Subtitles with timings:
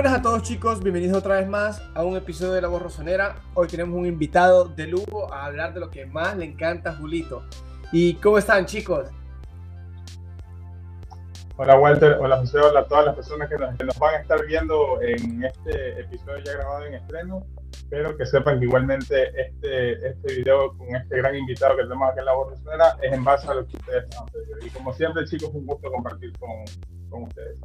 [0.00, 3.34] Buenas a todos chicos, bienvenidos otra vez más a un episodio de La Voz Rosonera.
[3.54, 6.94] Hoy tenemos un invitado de lujo a hablar de lo que más le encanta a
[6.94, 7.42] Julito.
[7.90, 9.10] ¿Y cómo están chicos?
[11.56, 15.02] Hola Walter, hola José, hola a todas las personas que nos, van a estar viendo
[15.02, 17.44] en este episodio ya grabado en estreno.
[17.72, 22.20] Espero que sepan que igualmente este, este video con este gran invitado que tenemos aquí
[22.20, 24.58] en La Voz Rosonera es en base a lo que ustedes han pedido.
[24.64, 26.50] Y como siempre chicos, un gusto compartir con,
[27.10, 27.58] con ustedes.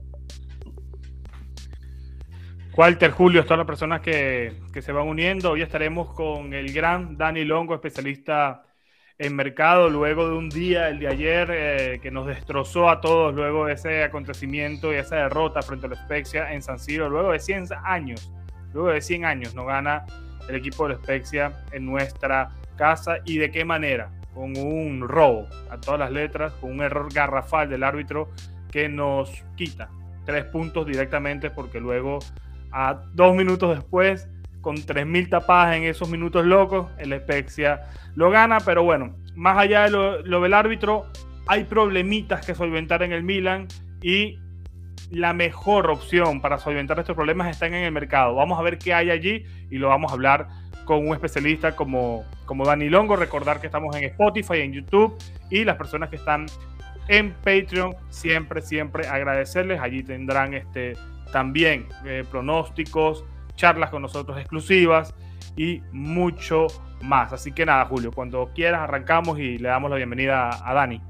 [2.75, 5.51] Walter, Julio, todas las personas que, que, se van uniendo.
[5.51, 8.63] Hoy estaremos con el gran Dani Longo, especialista
[9.19, 13.35] en mercado, luego de un día, el de ayer, eh, que nos destrozó a todos,
[13.35, 17.31] luego de ese acontecimiento y esa derrota frente a la Spezia en San Siro, luego
[17.31, 18.31] de 100 años,
[18.73, 20.07] luego de 100 años nos gana
[20.49, 25.47] el equipo de la Spezia en nuestra casa y de qué manera, con un robo
[25.69, 28.31] a todas las letras, con un error garrafal del árbitro
[28.71, 29.89] que nos quita
[30.25, 32.19] tres puntos directamente porque luego
[32.73, 34.27] a dos minutos después,
[34.61, 37.81] con 3.000 tapadas en esos minutos locos, el Spezia
[38.15, 41.05] lo gana, pero bueno, más allá de lo, del árbitro,
[41.47, 43.67] hay problemitas que solventar en el Milan
[44.01, 44.39] y
[45.11, 48.35] la mejor opción para solventar estos problemas están en el mercado.
[48.35, 50.47] Vamos a ver qué hay allí y lo vamos a hablar
[50.85, 53.15] con un especialista como, como Dani Longo.
[53.15, 55.15] Recordar que estamos en Spotify, en YouTube
[55.49, 56.45] y las personas que están
[57.07, 59.79] en Patreon, siempre, siempre agradecerles.
[59.81, 60.93] Allí tendrán este,
[61.33, 65.13] también eh, pronósticos, charlas con nosotros exclusivas
[65.57, 66.67] y mucho
[67.01, 67.33] más.
[67.33, 71.01] Así que nada, Julio, cuando quieras arrancamos y le damos la bienvenida a Dani.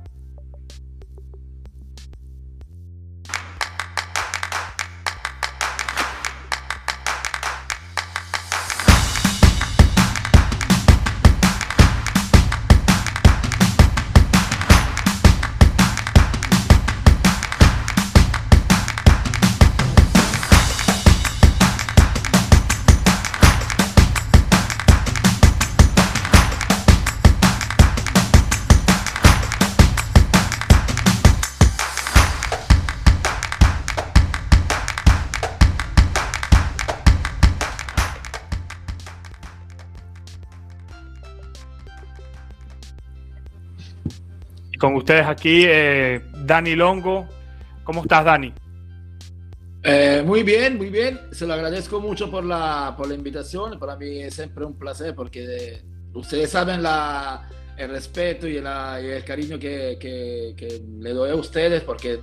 [44.83, 47.25] Con ustedes aquí, eh, Dani Longo.
[47.85, 48.51] ¿Cómo estás, Dani?
[49.81, 51.21] Eh, muy bien, muy bien.
[51.31, 53.79] Se lo agradezco mucho por la, por la invitación.
[53.79, 55.79] Para mí es siempre un placer porque
[56.13, 62.19] ustedes saben la, el respeto y, el cariño que, que, le doy a ustedes porque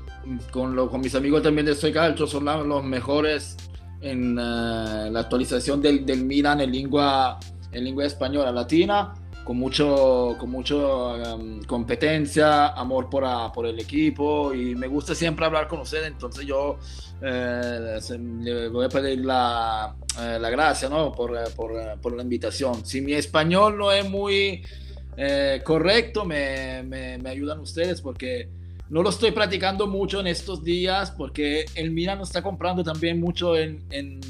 [0.50, 3.56] con, lo, con mis amigos también de Soy Calcio son los mejores
[4.02, 7.40] en eh, la actualización del, del Milan en lengua,
[7.72, 9.14] en lengua española latina
[9.50, 15.44] con mucho, con mucho um, competencia, amor por, por el equipo y me gusta siempre
[15.44, 16.78] hablar con ustedes, entonces yo
[17.20, 21.10] eh, le voy a pedir la, eh, la gracia ¿no?
[21.10, 22.86] por, por, por, la invitación.
[22.86, 24.64] Si mi español no es muy
[25.16, 28.48] eh, correcto, me, me, me, ayudan ustedes porque
[28.88, 33.56] no lo estoy practicando mucho en estos días porque el Milan está comprando también mucho
[33.56, 34.20] en, en,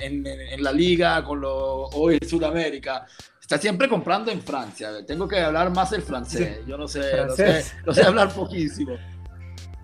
[0.00, 3.06] en, en la liga con lo, hoy en Sudamérica
[3.44, 5.04] está siempre comprando en Francia.
[5.06, 6.60] Tengo que hablar más el francés.
[6.66, 7.02] Yo no sé,
[7.84, 8.96] no sé, hablar poquísimo.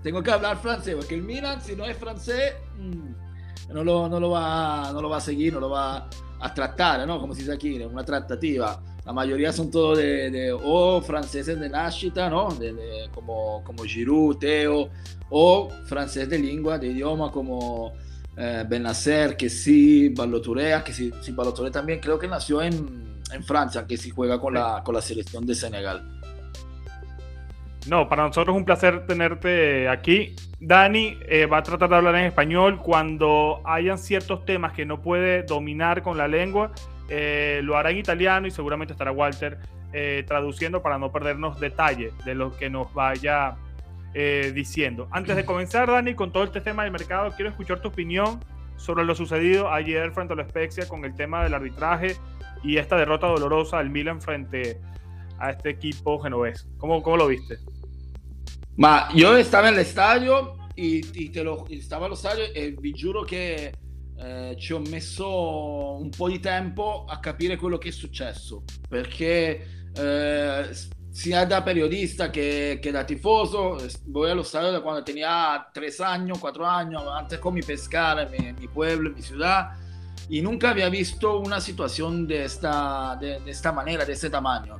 [0.02, 4.18] Tengo que hablar francés, porque el Milan, si no es francés, mm, no, lo, no,
[4.18, 6.08] lo va, no lo va a seguir, no lo va
[6.40, 7.20] a tratar, ¿no?
[7.20, 8.82] Como se dice aquí, una tratativa.
[9.04, 12.48] La mayoría son todos de, o franceses de nascita, ¿no?
[12.54, 14.88] De, como, como Giroud, Teo,
[15.28, 17.92] o francés de lengua, de idioma como
[18.38, 23.44] eh, Benacer, que sí, Baloturea, que sí, sí, Baloturea también creo que nació en, en
[23.44, 26.20] Francia, que si juega con la, con la selección de Senegal.
[27.88, 30.34] No, para nosotros es un placer tenerte aquí.
[30.60, 35.00] Dani eh, va a tratar de hablar en español cuando hayan ciertos temas que no
[35.00, 36.72] puede dominar con la lengua.
[37.08, 39.58] Eh, lo hará en italiano y seguramente estará Walter
[39.92, 43.56] eh, traduciendo para no perdernos detalle de lo que nos vaya
[44.52, 45.06] diciendo.
[45.12, 48.40] Antes de comenzar, Dani, con todo este tema del mercado, quiero escuchar tu opinión
[48.76, 52.16] sobre lo sucedido ayer frente a la Spezia con el tema del arbitraje
[52.62, 54.80] y esta derrota dolorosa del Milan frente
[55.38, 56.66] a este equipo genovés.
[56.76, 57.58] ¿Cómo, cómo lo viste?
[58.76, 62.92] Ma io estaba en el estadio y, y te lo, stavo allo stadio e vi
[62.92, 63.72] giuro che
[64.16, 69.88] eh, ci ho messo un po' di tempo a capire quello che è successo perché
[69.94, 70.70] eh,
[71.10, 76.30] sia da periodista che, che, da tifoso voy allo stadio da quando tenía 3 anni,
[76.38, 79.76] 4 anni antes con mi pescara, mi, mi pueblo, mi ciudad
[80.28, 84.78] y nunca había visto una situación de esta, de, esta manera, de este tamaño.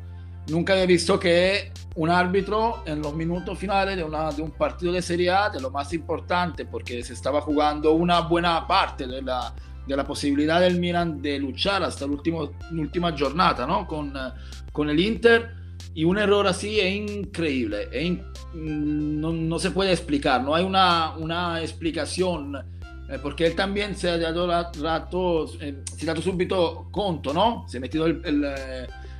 [0.49, 5.31] nunca había visto que un árbitro en los minutos finales de, un partido de Serie
[5.31, 9.55] A, de lo más importante, porque se estaba jugando una buena parte de la,
[9.87, 13.87] de la posibilidad del Milan de luchar hasta la última jornada ¿no?
[13.87, 14.13] con,
[14.73, 15.61] con el Inter,
[15.95, 18.19] y un error así es increíble, es
[18.55, 22.57] no, no, se puede explicar, no hay una, una explicación,
[23.11, 27.65] eh, él también se ha dado rato, eh, si ha dato subito conto, ¿no?
[27.69, 28.55] Se ha metido el, el, el,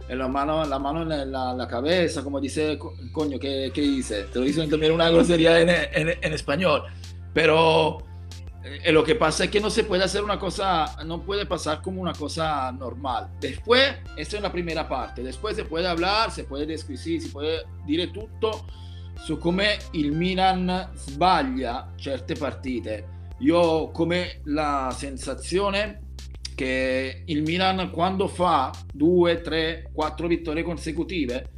[0.09, 2.79] eh, la mano, la mano en la, la, cabeza, como dice,
[3.13, 4.25] coño, ¿qué, qué hice?
[4.25, 6.85] Te lo dicen también una grosería en, en, en español,
[7.33, 7.99] pero
[8.63, 11.81] eh, lo que pasa es que no se puede hacer una cosa, no puede pasar
[11.81, 13.31] como una cosa normal.
[13.41, 17.63] Después, esta es la primera parte, después se puede hablar, se puede descrivere, si puede
[17.87, 18.67] dire tutto
[19.25, 23.19] su come il Milan sbaglia certe partite.
[23.41, 26.09] Io ho come la sensazione
[26.55, 31.49] che il Milan quando fa due, tre, quattro vittorie consecutive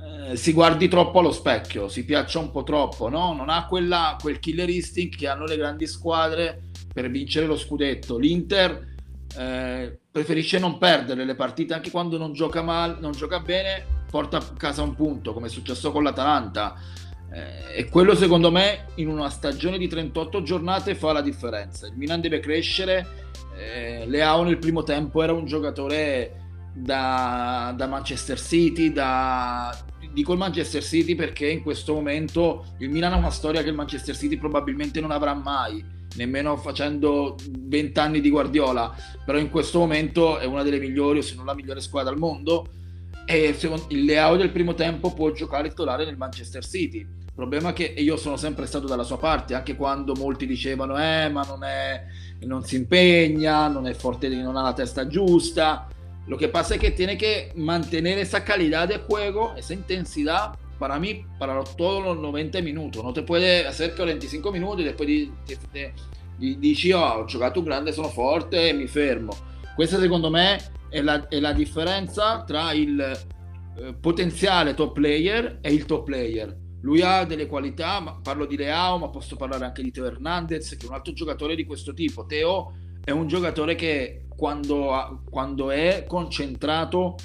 [0.00, 3.34] eh, si guardi troppo allo specchio, si piaccia un po' troppo, no?
[3.34, 8.16] Non ha quella, quel killer instinct che hanno le grandi squadre per vincere lo scudetto.
[8.16, 8.88] L'Inter
[9.36, 14.38] eh, preferisce non perdere le partite anche quando non gioca male, non gioca bene, porta
[14.38, 16.76] a casa un punto, come è successo con l'Atalanta.
[17.32, 21.86] Eh, e quello secondo me in una stagione di 38 giornate fa la differenza.
[21.86, 23.06] Il Milan deve crescere.
[23.56, 26.40] Eh, Leao nel primo tempo era un giocatore
[26.72, 29.76] da, da Manchester City, da,
[30.12, 33.74] dico il Manchester City perché in questo momento il Milan ha una storia che il
[33.74, 35.84] Manchester City probabilmente non avrà mai,
[36.16, 38.94] nemmeno facendo 20 anni di Guardiola,
[39.24, 42.18] però in questo momento è una delle migliori o se non la migliore squadra al
[42.18, 42.66] mondo
[43.30, 43.54] e
[43.88, 47.06] il Leao del primo tempo può giocare titolare nel Manchester City.
[47.42, 50.96] Il problema è che io sono sempre stato dalla sua parte, anche quando molti dicevano
[50.98, 52.04] eh ma non, è,
[52.40, 55.88] non si impegna, non è forte, non ha la testa giusta
[56.30, 60.96] Lo que pasa es que tiene que mantener esa calidad de juego, esa intensidad para
[61.00, 63.02] mí, para todos los 90 minutos.
[63.02, 65.92] No te puede hacer 45 minuti e después di, di,
[66.38, 69.32] di, dici oh, ho giocato un grande, sono forte e mi fermo.
[69.74, 70.58] Questa secondo me
[70.88, 76.59] è la, è la differenza tra il eh, potenziale top player e il top player.
[76.82, 80.86] Lui ha delle qualità, parlo di Leao, ma posso parlare anche di Teo Hernandez, che
[80.86, 82.24] è un altro giocatore di questo tipo.
[82.24, 82.72] Teo
[83.04, 87.16] è un giocatore che quando, quando è concentrato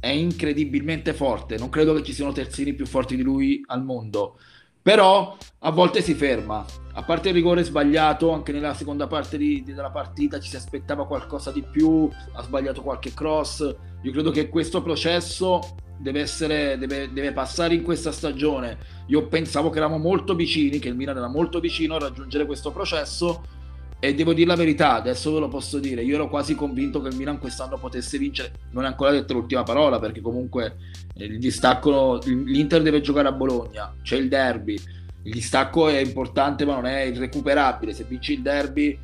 [0.00, 1.58] è incredibilmente forte.
[1.58, 4.38] Non credo che ci siano terzini più forti di lui al mondo.
[4.80, 6.64] Però a volte si ferma.
[6.92, 11.06] A parte il rigore sbagliato, anche nella seconda parte di, della partita ci si aspettava
[11.06, 13.60] qualcosa di più, ha sbagliato qualche cross.
[14.02, 15.60] Io credo che questo processo
[15.98, 18.78] deve, essere, deve, deve passare in questa stagione.
[19.06, 22.70] Io pensavo che eravamo molto vicini, che il Milan era molto vicino a raggiungere questo
[22.72, 23.42] processo
[24.04, 27.08] e devo dire la verità, adesso ve lo posso dire, io ero quasi convinto che
[27.08, 30.76] il Milan quest'anno potesse vincere, non è ancora detta l'ultima parola perché comunque
[31.14, 34.78] il distacco, l'Inter deve giocare a Bologna, c'è il derby,
[35.22, 38.98] il distacco è importante ma non è irrecuperabile, se vinci il derby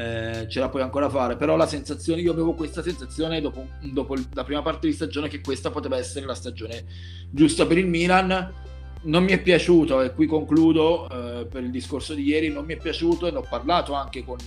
[0.00, 4.16] eh, ce la puoi ancora fare, però la sensazione, io avevo questa sensazione dopo, dopo
[4.32, 6.84] la prima parte di stagione che questa poteva essere la stagione
[7.30, 8.68] giusta per il Milan
[9.02, 12.74] non mi è piaciuto, e qui concludo eh, per il discorso di ieri, non mi
[12.74, 14.38] è piaciuto e ne ho parlato anche con,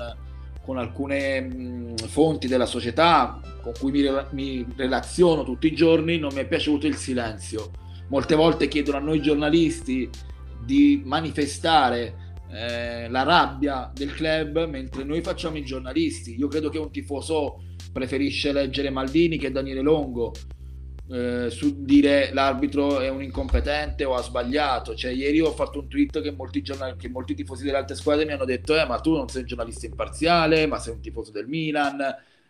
[0.63, 6.33] con alcune mh, fonti della società con cui mi, mi, relaziono tutti i giorni, non
[6.33, 7.71] mi è piaciuto il silenzio.
[8.09, 10.09] Molte volte chiedono a noi giornalisti
[10.63, 12.22] di manifestare
[12.53, 16.37] eh, la rabbia del club mentre noi facciamo i giornalisti.
[16.37, 20.31] Io credo che un tifoso preferisce leggere Maldini che Daniele Longo
[21.09, 24.95] eh, su dire l'arbitro è un incompetente o ha sbagliato.
[24.95, 28.25] Cioè, ieri ho fatto un tweet che molti, giornali, che molti tifosi delle altre squadre
[28.25, 31.31] mi hanno detto: eh, ma tu non sei un giornalista imparziale, ma sei un tifoso
[31.31, 31.97] del Milan.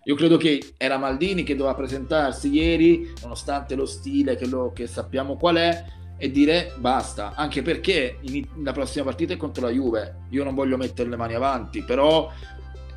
[0.06, 4.86] Io credo che era Maldini che doveva presentarsi ieri, nonostante lo stile che, lo, che
[4.86, 5.86] sappiamo qual è,
[6.18, 7.34] e dire basta.
[7.36, 10.22] Anche perché in, la prossima partita è contro la Juve.
[10.30, 12.32] Io non voglio mettere le mani avanti, però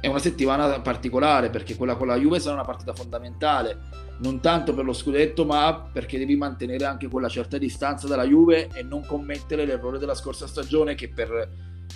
[0.01, 4.75] è una settimana particolare perché quella con la Juve sarà una partita fondamentale non tanto
[4.75, 9.05] per lo scudetto, ma perché devi mantenere anche quella certa distanza dalla Juve e non
[9.05, 11.51] commettere l'errore della scorsa stagione che per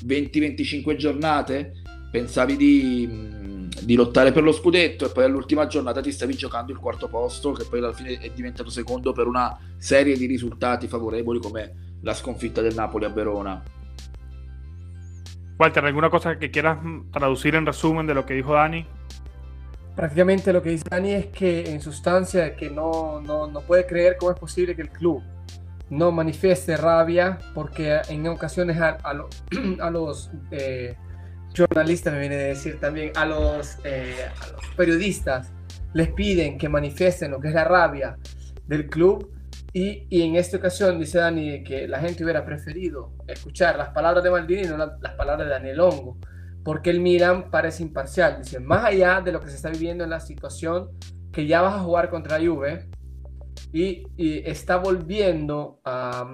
[0.07, 1.73] 20-25 giornate
[2.11, 6.79] pensavi di, di, lottare per lo scudetto e poi all'ultima giornata ti stavi giocando il
[6.79, 11.41] quarto posto che poi alla fine è diventato secondo per una serie di risultati favorevoli
[11.41, 13.63] come la sconfitta del Napoli a Verona.
[15.59, 16.79] Walter, ¿alguna cosa que quieras
[17.11, 18.87] traducir en resumen de lo que dijo Dani?
[20.01, 24.17] prácticamente lo que dice Dani es que en sustancia que no, no, no, puede creer
[24.17, 25.23] cómo es posible que el club
[25.91, 29.29] no manifieste rabia porque en ocasiones a, a, lo,
[29.81, 30.97] a los eh,
[31.57, 35.53] jornalistas, me viene a decir también, a los, eh, a los periodistas
[35.93, 38.17] les piden que manifiesten lo que es la rabia
[38.67, 39.33] del club.
[39.73, 44.25] Y, y, en esta ocasión dice Dani que la gente hubiera preferido escuchar las palabras
[44.25, 46.19] de Maldini y no las palabras de Daniel Longo,
[46.65, 48.39] porque el Milan parece imparcial.
[48.43, 50.91] Dice, más allá de lo que se está viviendo en la situación,
[51.33, 52.89] que ya vas a jugar contra Juve
[53.73, 56.29] y, y está volviendo a,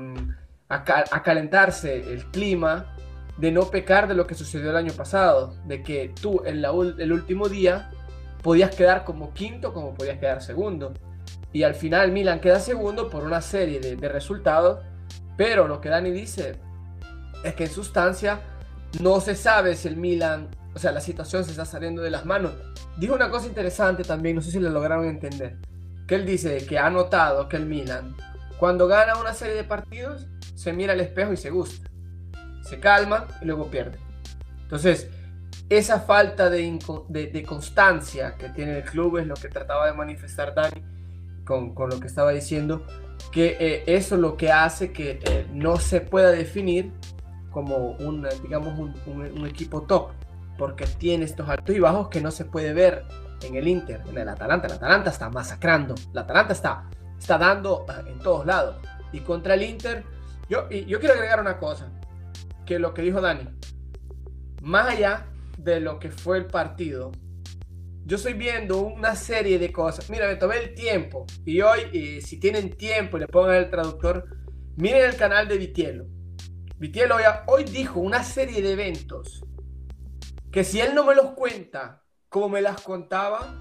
[0.70, 0.74] a,
[1.10, 2.95] a calentarse el clima
[3.36, 6.70] de no pecar de lo que sucedió el año pasado, de que tú en la,
[6.70, 7.90] el último día
[8.42, 10.94] podías quedar como quinto como podías quedar segundo.
[11.52, 14.80] Y al final Milan queda segundo por una serie de, de resultados,
[15.36, 16.56] pero lo que Dani dice
[17.44, 18.40] es que en sustancia
[19.00, 22.24] no se sabe si el Milan, o sea, la situación se está saliendo de las
[22.24, 22.52] manos.
[22.96, 25.58] Dijo una cosa interesante también, no sé si lo lograron entender,
[26.06, 28.16] que él dice que ha notado que el Milan,
[28.58, 31.90] cuando gana una serie de partidos, se mira al espejo y se gusta
[32.66, 33.98] se calma y luego pierde.
[34.62, 35.08] Entonces,
[35.68, 40.54] esa falta de, de, constancia que tiene el club es lo que trataba de manifestar
[40.54, 40.82] Dani
[41.44, 42.84] con, con lo que estaba diciendo,
[43.32, 46.92] que eh, eso es lo que hace que eh, no se pueda definir
[47.50, 50.10] como un, digamos, un, equipo top,
[50.58, 53.04] porque tiene estos altos y bajos que no se puede ver
[53.42, 54.66] en el Inter, en el Atalanta.
[54.66, 56.84] El Atalanta está masacrando, el Atalanta está,
[57.18, 58.76] está dando eh, en todos lados.
[59.12, 60.04] Y contra el Inter,
[60.48, 61.88] yo, y yo quiero agregar una cosa
[62.66, 63.48] que lo que dijo Dani.
[64.62, 67.12] Más allá de lo que fue el partido,
[68.04, 70.10] yo estoy viendo una serie de cosas.
[70.10, 71.26] Mira, me tomé el tiempo.
[71.44, 74.24] Y hoy, si tienen tiempo le pongan el traductor,
[74.76, 76.06] miren el canal de Vitielo.
[76.78, 79.42] Vitielo hoy dijo una serie de eventos
[80.52, 83.54] que si él no me los cuenta como me las contaba,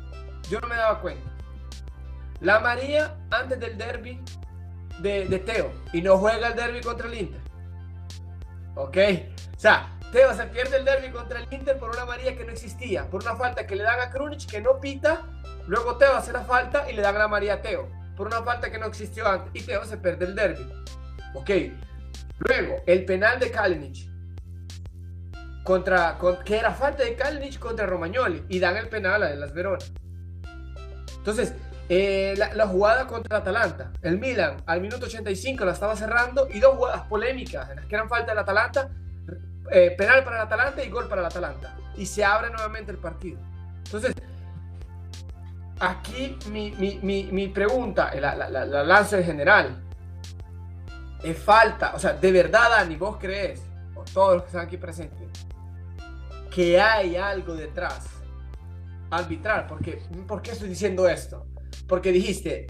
[0.50, 1.32] yo no me daba cuenta.
[2.42, 4.20] La María antes del derby
[5.00, 7.45] de, de Teo y no juega el derby contra el Inter.
[8.76, 8.98] ¿Ok?
[9.56, 12.52] O sea, Teo se pierde el derby contra el Inter por una amarilla que no
[12.52, 15.24] existía, por una falta que le dan a Krunic que no pita,
[15.68, 18.72] luego Teo hace la falta y le dan la amarilla a Teo, por una falta
[18.72, 20.72] que no existió antes, y Teo se pierde el derby.
[21.34, 21.50] ¿Ok?
[22.38, 24.10] Luego, el penal de Kalinic,
[25.64, 29.84] contra, que era falta de Kalinic contra Romagnoli, y dan el penal a las Verona.
[31.18, 31.54] Entonces,
[31.88, 33.92] eh, la, jugada contra Atalanta.
[34.02, 37.96] El Milan al minuto 85 la estaba cerrando y dos jugadas polémicas en las que
[37.96, 38.90] eran falta del Atalanta,
[39.72, 41.78] eh, penal para el Atalanta y gol para el Atalanta.
[41.96, 43.40] Y se abre nuevamente el partido.
[43.86, 44.16] Entonces,
[45.80, 49.82] aquí mi, mi, mi, pregunta, la, la, la, lanza en general.
[51.24, 53.62] Es falta, o sea, de verdad, Dani, vos crees,
[53.96, 55.28] o todos los que están aquí presentes,
[56.54, 58.08] que hay algo detrás
[59.10, 59.66] arbitral.
[59.68, 61.46] Porque, ¿Por qué estoy diciendo esto?
[61.88, 62.68] Porque dijiste,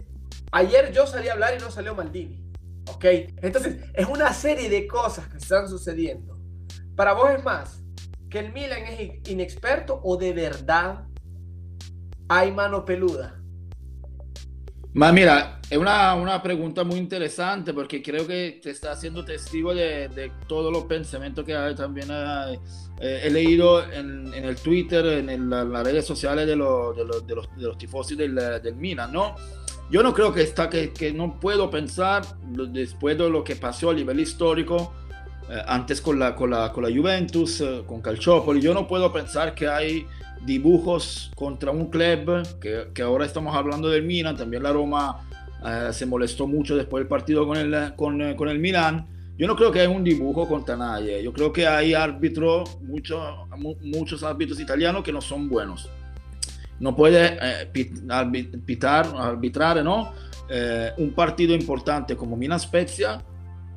[0.52, 2.42] ayer yo salí a hablar y no salió Maldini.
[2.88, 3.04] ¿Ok?
[3.42, 6.38] Entonces, es una serie de cosas que están sucediendo.
[6.94, 7.82] Para vos es más,
[8.30, 11.04] que el Milan es inexperto o de verdad
[12.28, 13.35] hay mano peluda.
[14.96, 19.74] Ma mira, es una, una, pregunta muy interesante porque creo que te está haciendo testigo
[19.74, 25.50] de, de todos los pensamientos que también eh, he leído en, en, el Twitter, en,
[25.50, 29.36] las redes sociales de, los, de, los, de, los, los tifosi del, del, Milan, ¿no?
[29.90, 33.90] Yo no creo que, está, que, que no puedo pensar, después de lo que pasó
[33.90, 34.94] a nivel histórico,
[35.50, 39.12] eh, antes con la, con, la, con la Juventus, eh, con Calciopoli, yo no puedo
[39.12, 40.06] pensar que hay
[40.46, 45.28] dibujos contra un club, que, que, ahora estamos hablando del Milan, también la Roma
[45.64, 49.06] eh, se molestó mucho después del partido con el, con, eh, con, el Milan.
[49.36, 53.20] Yo no creo que hay un dibujo contra nadie, yo creo que hay árbitros, muchos
[53.82, 55.90] muchos árbitros italianos que no son buenos.
[56.78, 57.66] No puede eh,
[58.64, 60.12] pitar, arbitrar ¿no?
[60.48, 63.22] Eh, un partido importante como Milan Spezia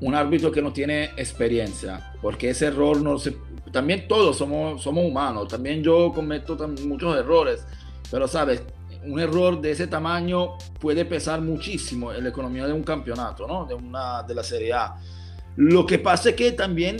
[0.02, 3.36] un árbitro que no tiene experiencia, porque ese error no se
[3.72, 7.66] también todos somos, somos humanos, también yo cometo muchos errores,
[8.12, 8.64] pero sabes,
[9.06, 13.66] un error de ese tamaño puede pesar muchísimo en la economía de un campeonato, ¿no?
[13.66, 14.96] De, una, de la Serie A.
[15.56, 16.98] Lo que pasa es que también,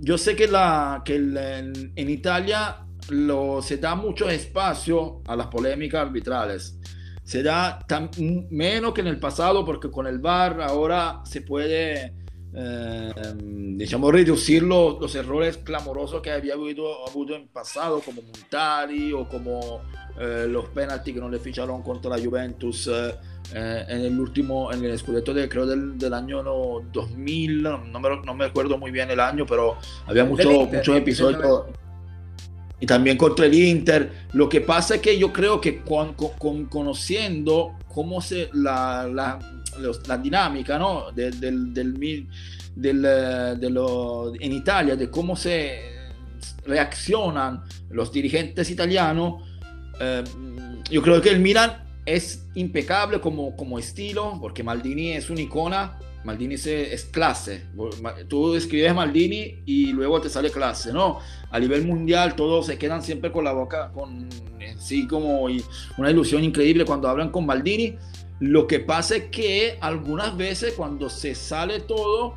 [0.00, 5.48] yo sé que, la, que en, en Italia lo, se da mucho espacio a las
[5.48, 6.78] polémicas arbitrales.
[7.22, 8.10] Se da tan,
[8.50, 12.14] menos que en el pasado porque con el VAR ahora se puede
[12.52, 13.12] eh,
[13.76, 19.28] diciamo, reducir los, los, errores clamorosos que había habido, habido en pasado, como Montari o
[19.28, 19.82] como
[20.18, 23.14] eh, los penalti que no le ficharon contra la Juventus eh,
[23.52, 28.16] en el último, en el Scudetto de, creo del, del año no, 2000, no me,
[28.24, 29.76] no me acuerdo muy bien el año, pero
[30.06, 31.66] había mucho, muchos episodios.
[32.80, 34.10] Y también contra el Inter.
[34.32, 39.38] Lo que pasa es que yo creo que con, con, conociendo cómo se la, la
[40.06, 41.10] la dinámica ¿no?
[41.12, 42.28] del, del, del,
[42.74, 46.00] del, de lo, en Italia, de cómo se
[46.64, 49.42] reaccionan los dirigentes italianos,
[50.00, 50.24] eh,
[50.90, 55.98] yo creo que el Milan es impecable como, como estilo, porque Maldini es una icona,
[56.24, 57.66] Maldini es, clase.
[58.28, 61.18] Tú escribes Maldini y luego te sale clase, ¿no?
[61.50, 64.28] A nivel mundial todos se quedan siempre con la boca, con
[64.78, 65.46] sí como
[65.96, 67.96] una ilusión increíble cuando hablan con Maldini.
[68.40, 72.36] Lo que pasa es que algunas veces cuando se sale todo,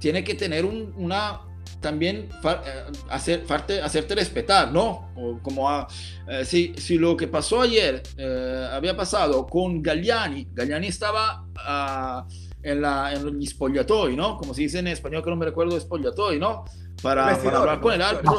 [0.00, 1.40] tiene que tener una,
[1.80, 3.44] también eh, hacer,
[3.82, 5.12] hacerte respetar, ¿no?
[5.42, 5.86] como
[6.28, 12.28] eh, si, si, lo que pasó ayer eh, había pasado con Galliani, Galliani estaba uh,
[12.62, 14.36] en, la, en spogliatoi, ¿no?
[14.36, 16.64] Como se dice en español, que no me recuerdo, spogliatoi, ¿no?
[17.00, 18.38] Para, para hablar con el árbitro.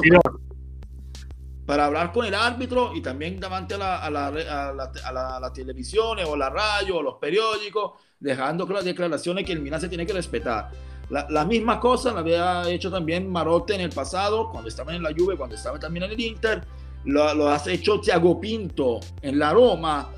[1.66, 5.40] Para hablar con el árbitro y también delante a la, a la, a la, a
[5.40, 9.90] la televisión o la radio o los periódicos, dejando las declaraciones que el Milan se
[9.90, 10.70] tiene que respetar.
[11.10, 15.04] La, la, misma cosa la había hecho también Marote en el pasado, cuando estaba en
[15.04, 16.64] la Juve, cuando estaba también en el Inter.
[17.06, 20.10] Lo, lo has hecho Thiago Pinto en la Roma,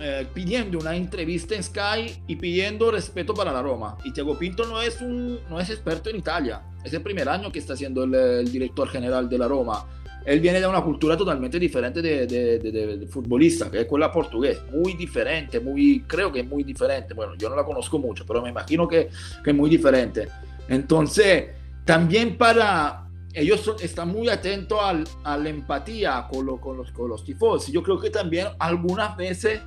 [0.00, 3.96] eh, pidiendo una entrevista en Sky y pidiendo respeto para la Roma.
[4.04, 6.62] Y Thiago Pinto no es, un, no es experto en Italia.
[6.84, 9.86] Es el primer año que está siendo el, el director general de la Roma
[10.24, 14.60] él viene de una cultura totalmente diferente de, de, de, futbolista, que es la portugués,
[14.72, 17.14] muy diferente, muy, creo que es muy diferente.
[17.14, 19.08] Bueno, yo no la conozco mucho, pero me imagino que,
[19.42, 20.28] que es muy diferente.
[20.68, 21.46] Entonces,
[21.84, 27.08] también para ellos están muy atentos al, a la empatía con, lo, con, los, con
[27.08, 27.72] los tifosi.
[27.72, 29.60] Yo creo que también algunas veces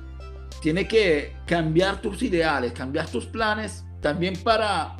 [0.60, 4.96] tiene que cambiar tus ideales, cambiar tus planes, también para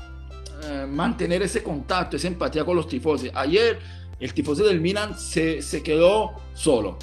[0.64, 3.30] eh, mantener ese contacto, esa empatía con los tifosi.
[3.34, 3.78] Ayer
[4.22, 6.96] el tifoso del Milan se, se quedó solo.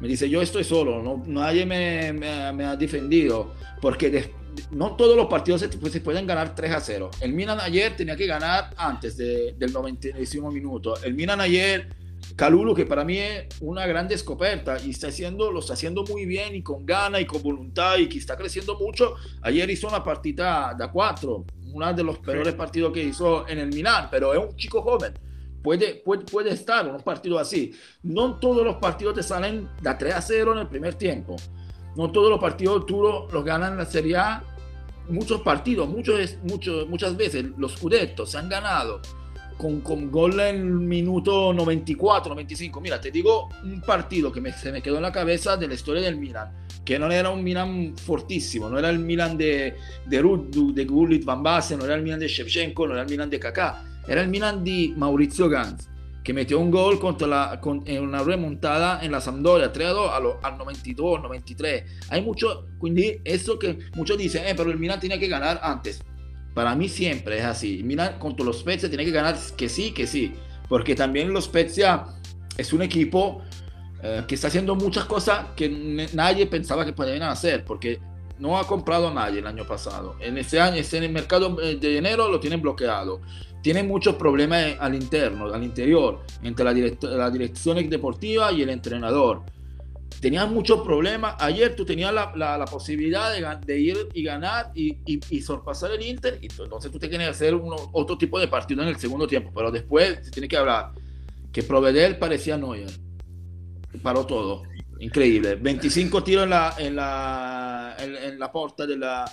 [0.00, 4.32] Me dice, yo estoy solo, no, nadie me, me, ha defendido, porque
[4.70, 7.10] no todos los partidos se, pues, se, pueden ganar 3 a 0.
[7.22, 10.08] El Milan ayer tenía que ganar antes de, del 90
[10.52, 11.02] minuto.
[11.02, 11.88] El Milan ayer,
[12.36, 16.26] Calulu, que para mí es una gran escopeta y está haciendo, lo está haciendo muy
[16.26, 19.14] bien y con gana y con voluntad y que está creciendo mucho.
[19.40, 23.68] Ayer hizo una partida de 4, uno de los peores partidos que hizo en el
[23.68, 25.14] Milan, pero es un chico joven
[25.68, 27.74] puede, puede, puede estar en un partido así.
[28.02, 31.36] No todos los partidos te salen de 3 a 0 en el primer tiempo.
[31.94, 34.42] No todos los partidos duros los ganan la Serie A.
[35.10, 39.02] Muchos partidos, muchos, muchos, muchas veces los Scudettos se han ganado
[39.58, 42.80] con, con gol en el minuto 94, 95.
[42.80, 45.74] Mira, te digo un partido que me, se me quedó en la cabeza de la
[45.74, 46.50] historia del Milan,
[46.82, 51.26] que no era un Milan fortísimo, no era el Milan de, de Ruddu, de Gullit,
[51.26, 54.22] Van Basten, no era el Milan de Shevchenko, no era el Milan de Kaká era
[54.22, 55.88] el Milan di Maurizio Gans,
[56.24, 59.90] que metió un gol contra la, con, en una remontada en la Sampdoria 3 a
[59.90, 61.84] 2 al 92, 93.
[62.08, 66.02] Hay mucho, quindi eso que muchos dicen, eh, pero el Milan tenía que ganar antes.
[66.54, 67.82] Para mí siempre es así.
[67.84, 70.32] Milan contra los Spezia tiene que ganar que sí, que sí.
[70.68, 72.06] Porque también los Spezia
[72.56, 73.42] es un equipo
[74.02, 77.64] eh, que está haciendo muchas cosas que nadie pensaba que podían hacer.
[77.64, 78.00] Porque
[78.38, 80.16] no ha comprado a nadie el año pasado.
[80.20, 83.20] En este año, en el mercado eh, de enero lo tienen bloqueado
[83.62, 86.72] tiene muchos problemas al interno, al interior, entre la,
[87.16, 89.42] la dirección deportiva y el entrenador.
[90.20, 91.36] Tenían muchos problemas.
[91.38, 95.92] Ayer tú tenías la, la, posibilidad de, de, ir y ganar y, y, y, sorpasar
[95.92, 96.38] el Inter.
[96.40, 99.26] Y entonces tú te tienes que hacer uno, otro tipo de partido en el segundo
[99.26, 99.52] tiempo.
[99.54, 100.92] Pero después se tiene que hablar
[101.52, 102.90] que Provedel parecía Neuer.
[104.02, 104.62] Paró todo.
[104.98, 105.54] Increíble.
[105.54, 109.24] 25 tiros en la, en la, en, en la puerta de la,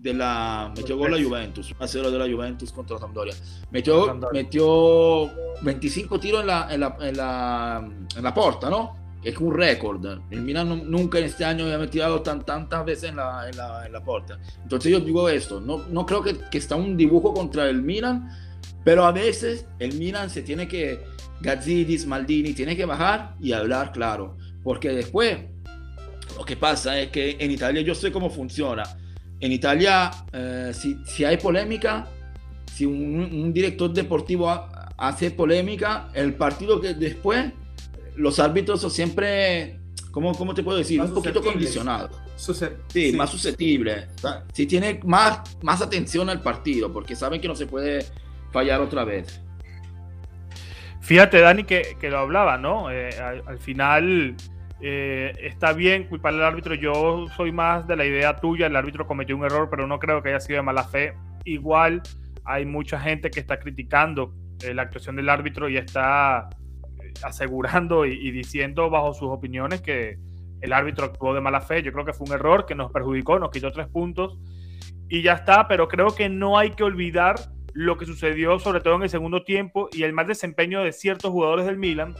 [0.00, 3.34] de la metió gol la Juventus, 1 0 de la Juventus contra la Sampdoria.
[3.70, 8.98] Metió, metió 25 tiros en la, en la, en la, en la porta, ¿no?
[9.22, 10.02] Es un récord.
[10.30, 13.84] El Milan nunca en este año había metido tan, tantas veces en la, en la,
[13.84, 14.38] en la puerta.
[14.62, 18.30] Entonces yo digo esto, no, no creo que, que, está un dibujo contra el Milan,
[18.82, 21.04] pero a veces el Milan se tiene que,
[21.42, 25.40] Gazzidis, Maldini, tiene que bajar y hablar claro, porque después
[26.38, 28.84] lo que pasa es que en Italia yo sé cómo funciona
[29.40, 32.06] en Italia, eh, si, si, hay polémica,
[32.72, 32.94] si un,
[33.32, 34.48] un director deportivo
[34.96, 37.52] hace polémica, el partido que después,
[38.16, 41.00] los árbitros son siempre, ¿cómo, cómo te puedo decir?
[41.00, 42.10] un poquito condicionados.
[42.36, 42.52] Sí,
[42.88, 44.08] sí, más susceptible.
[44.52, 48.06] Si tiene más, más atención al partido, porque saben que no se puede
[48.50, 49.40] fallar otra vez.
[51.00, 52.90] Fíjate, Dani, que, que lo hablaba, ¿no?
[52.90, 54.36] Eh, al, al, final
[54.82, 56.74] eh, está bien culpar al árbitro.
[56.74, 58.66] Yo soy más de la idea tuya.
[58.66, 61.14] El árbitro cometió un error, pero no creo que haya sido de mala fe.
[61.44, 62.02] Igual
[62.44, 66.48] hay mucha gente que está criticando eh, la actuación del árbitro y está
[67.02, 70.18] eh, asegurando y, y, diciendo bajo sus opiniones que
[70.60, 71.82] el árbitro actuó de mala fe.
[71.82, 74.38] Yo creo que fue un error que nos perjudicó, nos quitó tres puntos
[75.08, 75.68] y ya está.
[75.68, 77.36] Pero creo que no hay que olvidar
[77.72, 81.30] lo que sucedió sobre todo en el segundo tiempo y el mal desempeño de ciertos
[81.30, 82.14] jugadores del Milan.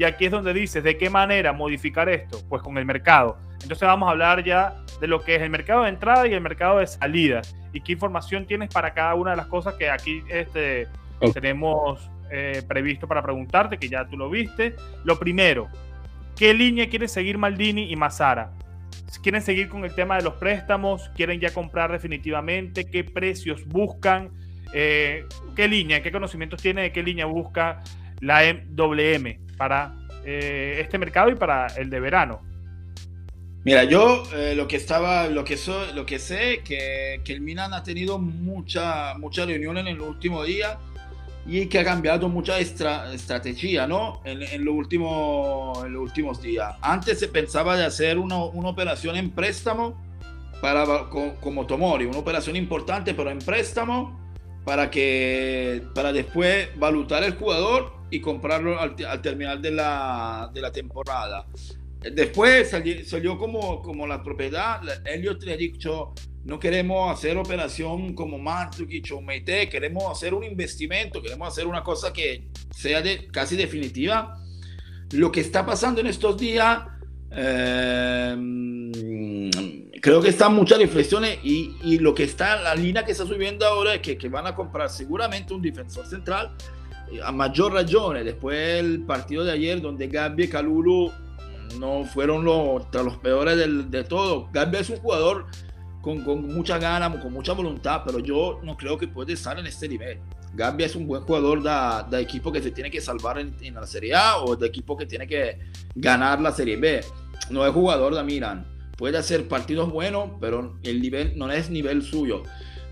[0.00, 2.40] Y aquí es donde dices, ¿de qué manera modificar esto?
[2.48, 3.36] Pues con el mercado.
[3.60, 6.40] Entonces vamos a hablar ya de lo que es el mercado de entrada y el
[6.40, 7.42] mercado de salida.
[7.74, 10.88] Y qué información tienes para cada una de las cosas que aquí este,
[11.34, 14.74] tenemos eh, previsto para preguntarte, que ya tú lo viste.
[15.04, 15.68] Lo primero,
[16.34, 18.52] ¿qué línea quiere seguir Maldini y Mazara?
[19.22, 21.10] ¿Quieren seguir con el tema de los préstamos?
[21.14, 22.88] ¿Quieren ya comprar definitivamente?
[22.88, 24.30] ¿Qué precios buscan?
[24.72, 27.82] Eh, ¿Qué línea, qué conocimientos tiene de qué línea busca
[28.20, 29.94] la MWM para
[30.24, 32.40] eh, este mercado y para el de verano?
[33.62, 37.42] Mira, yo eh, lo que estaba, lo que soy, lo que sé que, que el
[37.42, 40.78] Milan ha tenido mucha, mucha reunión en el último día
[41.46, 44.22] y que ha cambiado mucha estrategia, ¿no?
[44.24, 46.74] En, en, lo en los últimos días.
[46.80, 49.94] Antes se pensaba de hacer una, una operación en préstamo
[50.62, 54.18] para como Tomori, una operación importante, pero en préstamo
[54.70, 60.60] para que para después valutar el jugador y comprarlo al, al terminar de la, de
[60.60, 61.44] la, temporada.
[62.00, 66.12] Después salió, salió, como, como la propiedad, Elliot le ha dicho,
[66.44, 71.82] no queremos hacer operación como Mandzukic o Meite, queremos hacer un investimento, queremos hacer una
[71.82, 74.40] cosa que sea de, casi definitiva.
[75.10, 76.84] Lo que está pasando en estos días
[77.32, 78.36] eh,
[80.00, 83.66] creo que están muchas reflexiones y, y, lo que está, la línea que está subiendo
[83.66, 86.52] ahora es que, que van a comprar seguramente un defensor central
[87.22, 91.12] a mayor razones después del partido de ayer donde Gabi y Calulu
[91.78, 94.48] no fueron los, los peores del, de todo.
[94.52, 95.46] Gabi es un jugador
[96.00, 99.66] con, con, mucha gana, con mucha voluntad, pero yo no creo que puede estar en
[99.66, 100.18] este nivel.
[100.52, 103.74] Gambia es un buen jugador de, de equipo que se tiene que salvar en, en,
[103.74, 105.58] la Serie A o de equipo que tiene que
[105.94, 107.02] ganar la Serie B.
[107.50, 112.02] No es jugador de Milan puede hacer partidos buenos, pero el nivel no es nivel
[112.02, 112.42] suyo.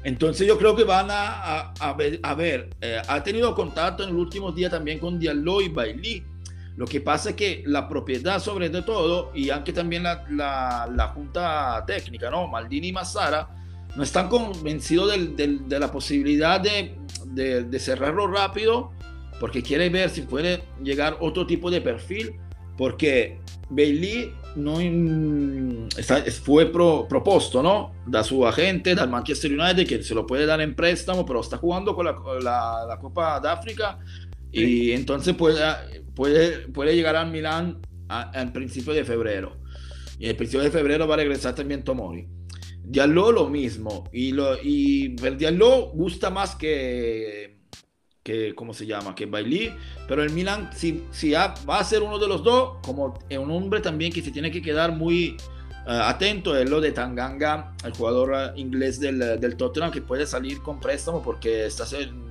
[0.04, 4.14] Entonces yo creo que van a, a, ver, a ver eh, ha tenido contacto en
[4.14, 6.24] los últimos días también con Diallo y Bailey.
[6.78, 11.08] Lo que pasa es que la propiedad sobre todo, y aunque también la, la, la
[11.08, 12.48] junta técnica, ¿no?
[12.48, 13.50] Maldini y Massara,
[13.94, 18.92] no están convencidos del, del, de la posibilidad de, de, de cerrarlo rápido,
[19.40, 22.36] porque quiere ver si puede llegar otro tipo de perfil,
[22.78, 27.92] porque Bailey no in, está, fue pro, proposto ¿no?
[28.06, 31.58] da su agente, dal Manchester United, que se lo puede dar en préstamo, pero está
[31.58, 33.98] jugando con la, la, la Copa de África
[34.52, 34.88] sí.
[34.88, 35.60] y entonces puede,
[36.14, 39.58] puede, puede llegar al Milán al principio de febrero.
[40.18, 42.26] Y el principio de febrero va a regresar también Tomori.
[42.82, 44.04] Diallo lo mismo.
[44.12, 47.57] Y, lo, y Diallo gusta más que
[48.22, 49.14] que, ¿cómo se llama?
[49.14, 49.74] Que Bailey,
[50.06, 53.80] pero el Milan, si, si va a ser uno de los dos, como un hombre
[53.80, 55.36] también que se tiene que quedar muy
[55.86, 60.26] uh, atento, es lo de Tanganga, el jugador uh, inglés del, del, Tottenham, que puede
[60.26, 61.84] salir con préstamo porque está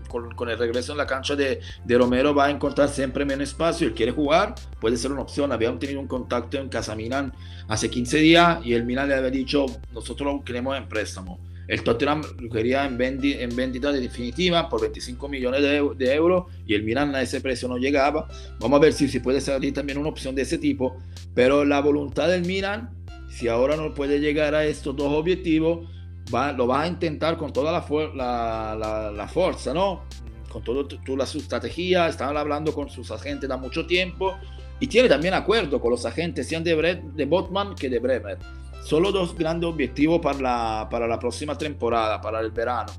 [0.08, 3.50] con, con, el regreso en la cancha de, de, Romero va a encontrar siempre menos
[3.50, 7.34] espacio, él quiere jugar, puede ser una opción, habían tenido un contacto en Casa Milan
[7.67, 11.84] hace 15 días y el Milan le había dicho, nosotros lo queremos en préstamo el
[11.84, 16.45] Tottenham lo quería en, vendi, en vendita de definitiva por 25 millones de, de, euros
[16.65, 18.27] y el Milan a ese precio no llegaba.
[18.60, 20.97] Vamos a ver si, si puede salir también una opción de ese tipo.
[21.34, 22.89] Pero la voluntad del Milan,
[23.30, 25.89] si ahora no puede llegar a estos dos objetivos,
[26.34, 30.03] va, lo va a intentar con toda la, la, la, la fuerza, ¿no?
[30.49, 32.08] Con toda to, su estrategia.
[32.08, 34.36] Estaban hablando con sus agentes da mucho tiempo
[34.80, 38.38] y tiene también acuerdo con los agentes, sean de, Bre de Botman que de Bremer
[38.84, 42.92] solo dos grandes objetivos para la, para la próxima temporada, para el verano.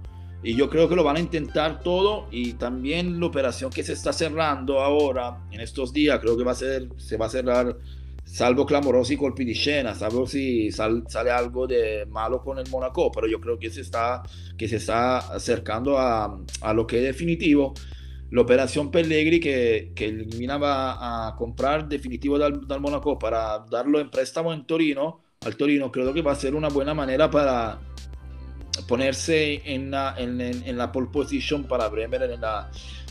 [0.43, 3.95] Y yo creo que lo van a intentar todo y también la operación que se
[3.95, 7.77] está cerrando ahora, en estos días, creo que va a ser, se va a cerrar,
[8.25, 13.11] salvo clamorosi colpi di scena, salvo si sal, sale algo de malo con el Monaco,
[13.11, 14.23] pero yo creo que se está,
[14.57, 17.75] que se está acercando a, a lo que es definitivo.
[18.31, 24.11] La operación Pellegrini que, que el a comprar definitivo del, del Monaco para darlo en
[24.11, 27.79] préstamo en Torino al Torino, creo que va a ser una buena manera para
[28.89, 32.71] ponerse en la, en, en la pole position para Bremer en la,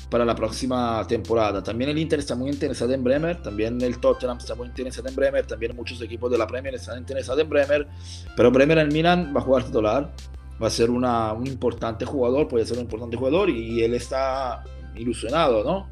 [0.09, 1.63] para la próxima temporada.
[1.63, 5.15] También el Inter está muy interesado en Bremer, también el Tottenham está muy interesado en
[5.15, 7.87] Bremer, también muchos equipos de la Premier están interesados en Bremer,
[8.35, 10.13] pero Bremer en Milan va a jugar titular,
[10.61, 14.63] va a ser una, un importante jugador, puede ser un importante jugador y él está
[14.95, 15.89] ilusionado, ¿no?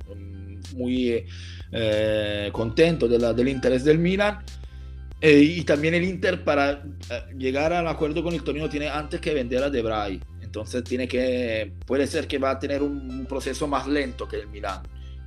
[0.76, 1.26] Muy
[1.72, 4.40] eh, contento de la, del interés del Milan
[5.22, 9.20] eh, y también el Inter para eh, llegar al acuerdo con el Torino tiene antes
[9.22, 10.20] que vender a Debray.
[10.42, 14.48] Entonces tiene que, puede ser que va a tener un, proceso más lento que el
[14.48, 14.84] Milán.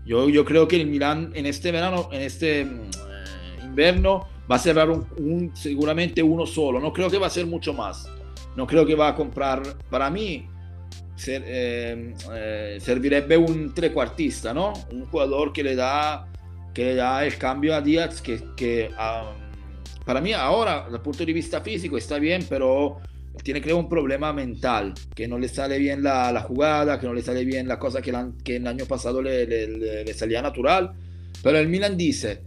[0.06, 2.66] Yo, yo creo que el Milán en este verano, en este eh,
[3.62, 6.80] invierno, va a cerrar un, un, seguramente uno solo.
[6.80, 8.08] No creo que va a ser mucho más.
[8.56, 10.48] No creo que va a comprar, para mí,
[11.18, 14.72] ser, eh, eh, servirebbe un trequartista, ¿no?
[14.92, 16.28] Un jugador que le da,
[16.72, 19.47] que le da el cambio a Díaz, que, que um,
[20.08, 22.96] para mí ahora, desde el punto de vista físico, está bien, pero
[23.42, 27.12] tiene creo un problema mental, que no le sale bien la, la jugada, que no
[27.12, 30.40] le sale bien la cosa que, la, que el año pasado le, le, le, salía
[30.40, 30.94] natural.
[31.42, 32.40] Pero el Milan dice,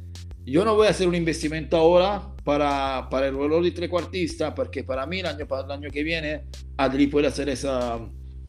[0.43, 4.83] yo no voy a hacer un investimento ahora para, para el ruolo de trequartista, porque
[4.83, 6.41] para mí el año, el año que viene
[6.77, 7.99] Adri puede hacer esa,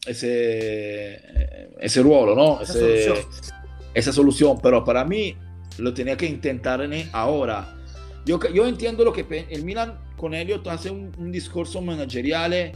[0.07, 1.21] ese,
[1.79, 2.61] ese ruolo, ¿no?
[2.63, 3.27] Esa, ese, solución.
[3.93, 5.37] esa solución, pero para mí
[5.77, 7.75] lo tenía que intentar ahora.
[8.25, 12.71] Yo, yo entiendo lo que el Milan con Elliot hace un, un discorso manageriale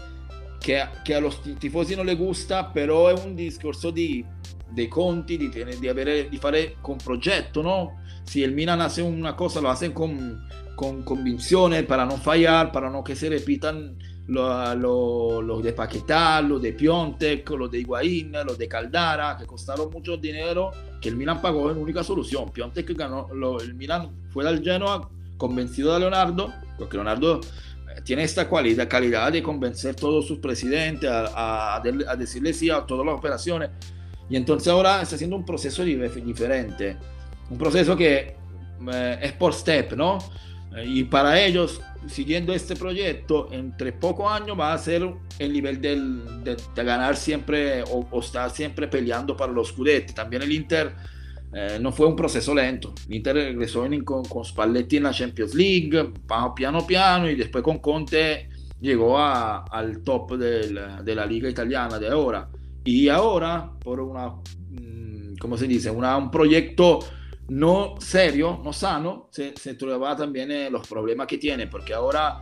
[0.60, 4.26] che, che a los tifosi non le gusta, però è un discorso di,
[4.70, 8.02] dei conti, di, di, avere, di fare con progetto, no?
[8.24, 12.90] Si el Milan hace una cosa, lo hacen con, con convicción para no fallar, para
[12.90, 18.34] no que se repitan los lo, lo de Paquetá, los de Piontek, los de Higuaín,
[18.46, 22.52] los de Caldara, que costaron mucho dinero, que el Milan pagó en única solución.
[22.52, 28.47] Piontek ganó, lo, Milan fue al Genoa convencido de Leonardo, porque Leonardo eh, tiene esta
[28.47, 33.06] cualidad, calidad de convencer a todos sus presidentes a, a, a, decirle sí a todas
[33.06, 33.69] las operaciones.
[34.30, 36.97] Y entonces ahora está haciendo un proceso diferente,
[37.50, 38.36] un proceso que
[38.93, 40.17] eh, es por step, ¿no?
[40.86, 46.43] Y para ellos, siguiendo este proyecto, entre pocos años va a ser el nivel del,
[46.43, 50.13] de, de, ganar siempre o, o, estar siempre peleando para los Scudetti.
[50.13, 50.93] También el Inter
[51.54, 52.94] eh, no fue un proceso lento.
[53.08, 56.14] El Inter regresó en, con, con, Spalletti en la Champions League,
[56.56, 61.98] piano piano, y después con Conte llegó al top de la, de la, liga italiana
[61.98, 62.50] de ahora.
[62.84, 65.90] Y ahora, por una, mm, ¿cómo se dice?
[65.90, 67.00] Una, un proyecto
[67.50, 72.42] no serio, no sano, se, se también los problemas que tiene, porque ahora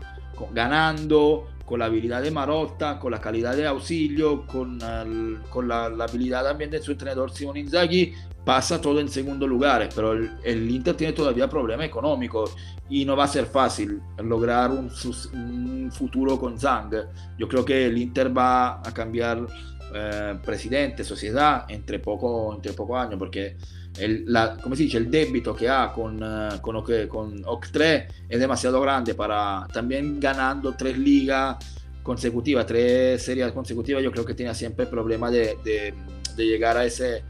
[0.51, 5.89] ganando, con la habilidad de Marotta, con la calidad de auxilio, con, el, con la,
[5.89, 10.31] la, habilidad también de su entrenador Simone Inzaghi, pasa todo en segundo lugar, pero el,
[10.43, 12.55] el, Inter tiene todavía problemas económicos
[12.87, 14.91] y no va a ser fácil lograr un,
[15.33, 16.91] un futuro con Zang.
[17.37, 19.47] Yo creo que el Inter va a cambiar
[19.93, 23.55] eh, presidente, sociedad, entre poco, entre poco años, porque
[23.97, 28.81] el, la, come dice, el débito que ha con, uh, con, con OC3 es demasiado
[28.81, 31.57] grande para también ganando tres ligas
[32.03, 35.93] consecutivas, tres series consecutivas, yo creo que tiene siempre el problema de, de,
[36.35, 37.23] de llegar a ese,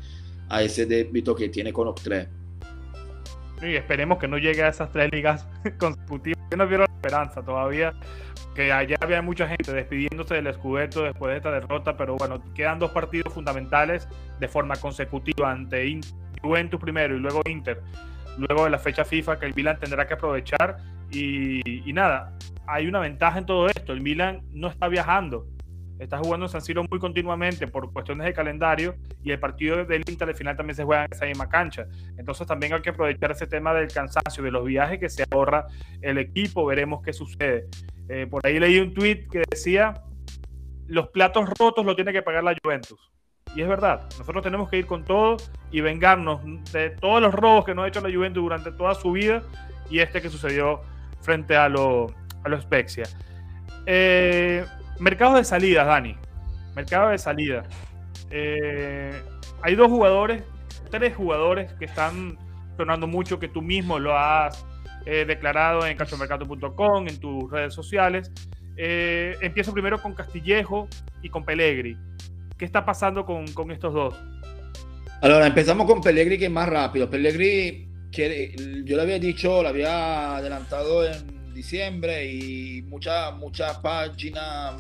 [0.50, 2.28] a ese débito que tiene con OC3.
[3.62, 5.48] Y esperemos que no llegue a esas tres ligas
[5.80, 6.38] consecutivas.
[6.52, 7.94] Yo no vieron esperanza todavía,
[8.54, 12.80] que allá había mucha gente despidiéndose del Scudetto después de esta derrota, pero bueno, quedan
[12.80, 14.08] dos partidos fundamentales
[14.40, 15.88] de forma consecutiva ante
[16.46, 17.82] Juventus primero y luego Inter,
[18.38, 20.78] luego de la fecha FIFA que el Milan tendrá que aprovechar.
[21.12, 22.34] Y, nada,
[22.68, 23.94] hay una ventaja en todo esto.
[23.94, 25.48] El Milan no está viajando,
[26.00, 30.04] está jugando en San Siro muy continuamente por cuestiones de calendario y el partido del
[30.08, 31.86] Inter al final también se juega en esa misma cancha.
[32.18, 35.68] Entonces también hay que aprovechar ese tema del cansancio, de los viajes que se ahorra
[36.02, 36.66] el equipo.
[36.66, 37.68] Veremos qué sucede.
[38.10, 39.94] Eh, por ahí leí un tweet que decía,
[40.88, 43.15] los platos rotos lo tiene que pagar la Juventus.
[43.56, 45.38] Y es verdad, nosotros tenemos que ir con todo
[45.72, 46.42] y vengarnos
[46.74, 49.44] de todos los robos que nos ha hecho la Juventus durante toda su vida
[49.90, 50.82] y este que sucedió
[51.22, 52.08] frente a lo,
[52.44, 53.06] a lo Spezia.
[53.86, 54.66] Eh,
[55.00, 56.18] mercados de salida, Dani.
[56.76, 57.64] Mercado de salida.
[58.30, 59.14] Eh,
[59.62, 60.44] hay dos jugadores,
[60.92, 62.38] tres jugadores que están
[62.76, 64.66] sonando mucho, que tú mismo lo has
[65.06, 68.32] eh, declarado en calciomercato.com, en tus redes sociales.
[68.78, 70.90] Empiezo primero con Castillejo
[71.22, 71.98] y con Pellegri.
[72.58, 74.16] ¿Qué está pasando con, con estos dos?
[75.22, 77.10] Allora, empezamos con Pellegri, que es más rápido.
[77.10, 84.76] Pellegri, que yo le había dicho, lo había adelantado en diciembre y muchas mucha páginas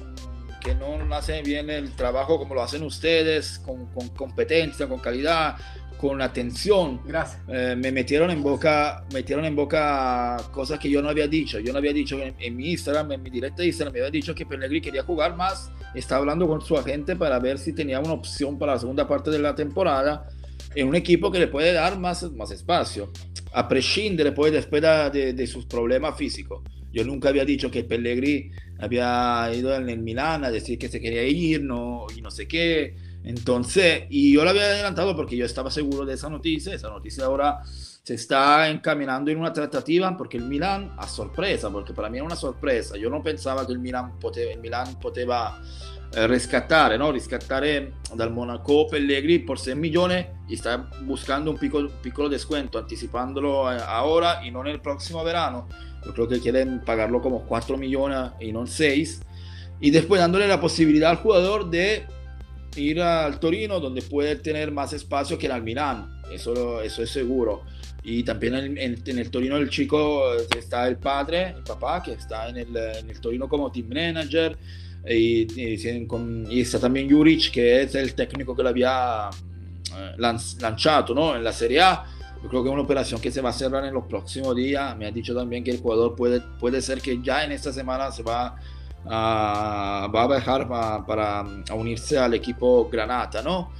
[0.61, 5.55] que no hacen bien el trabajo como lo hacen ustedes, con, con competencia, con calidad,
[5.97, 7.01] con atención.
[7.05, 7.41] Gracias.
[7.47, 11.59] Eh, me metieron en boca, metieron en boca cosas que yo no había dicho.
[11.59, 14.11] Yo no había dicho en, en mi Instagram, en mi directa de Instagram, me había
[14.11, 15.71] dicho que Pellegrini quería jugar más.
[15.93, 19.31] Estaba hablando con su agente para ver si tenía una opción para la segunda parte
[19.31, 20.27] de la temporada
[20.75, 23.11] en un equipo que le puede dar más, más espacio,
[23.53, 26.61] a prescindere poi después de, de sus problemas físicos.
[26.91, 30.99] Yo nunca había dicho que Pellegrini había ido en el Milan a decir que se
[30.99, 32.95] quería ir no, y no sé qué.
[33.25, 36.73] Entonces, y yo lo había adelantado porque yo estaba seguro de esa noticia.
[36.73, 41.91] Esa noticia ahora se está encaminando en una tratativa porque el Milan a sorpresa, porque
[41.91, 42.97] para mí era una sorpresa.
[42.97, 45.59] Yo no pensaba que el Milan poteva, el Milan poteva
[46.15, 47.11] eh, no?
[47.11, 53.67] riscattare dal Monaco Pellegrini por 6 millones y está buscando un piccolo, piccolo descuento, anticipándolo
[53.67, 55.67] ahora y no en el próximo verano.
[56.05, 59.21] Yo creo que quieren pagarlo como 4 millones y no 6.
[59.81, 62.05] Y después dándole la posibilidad al jugador de
[62.75, 67.09] ir al Torino, donde puede tener más espacio que en el Milán, eso, eso es
[67.09, 67.63] seguro.
[68.03, 72.11] Y también en, en, el Torino del chico eh, está el padre, el papá, que
[72.13, 74.55] está en el, en el Torino como team manager.
[75.07, 79.29] Y, y, con, y, está también Juric, que es el técnico que lo había
[79.97, 81.35] eh, lanzado ¿no?
[81.35, 82.05] en la Serie A.
[82.43, 84.95] Yo creo que es una operación que se va a cerrar en los próximos días.
[84.97, 88.11] Me ha dicho también que el jugador puede, puede ser que ya en esta semana
[88.11, 88.55] se va
[89.07, 91.43] a, va a viajar para, para
[91.75, 93.71] unirse al equipo Granata, ¿no?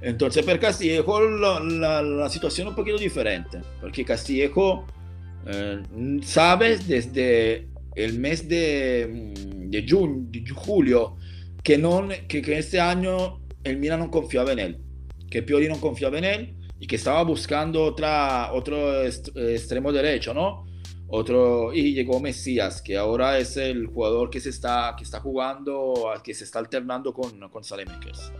[0.00, 4.84] Entonces per Castillejo la, la, la, situación es un poquito diferente, porque Castillejo
[5.46, 5.82] eh,
[6.24, 9.32] sabe desde el mes de,
[9.68, 11.16] de, junio, de julio
[11.62, 14.78] que, non, que, que, este año el Milan no confiaba en él,
[15.30, 20.34] que Pioli no confiaba en él y que estaba buscando otra, otro est extremo derecho,
[20.34, 20.66] ¿no?
[21.14, 26.10] Otro, y llegó Mesías, que ahora es el jugador que se está, que está jugando,
[26.24, 28.32] que se está alternando con, con Salemekers.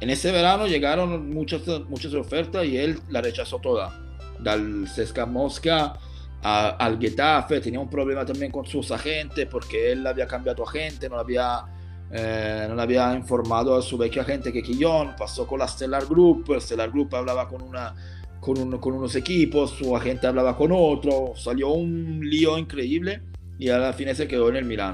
[0.00, 4.04] En ese verano llegaron muchas, muchas ofertas y él la rechazó toda.
[4.40, 5.96] Del Sesca Mosca
[6.42, 11.20] al Getafe, tenía un problema también con sus agentes porque él había cambiado agente, no
[11.20, 11.66] había,
[12.10, 16.60] eh, no había informado a su vecchio agente que Quillón, pasó con la Stellar Group,
[16.60, 17.94] Stellar Group hablaba con, una,
[18.42, 23.22] con, un, con unos equipos, su agente hablaba con otro, salió un lío increíble
[23.56, 24.92] y a la fin se quedó en el Milan.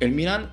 [0.00, 0.50] El Milan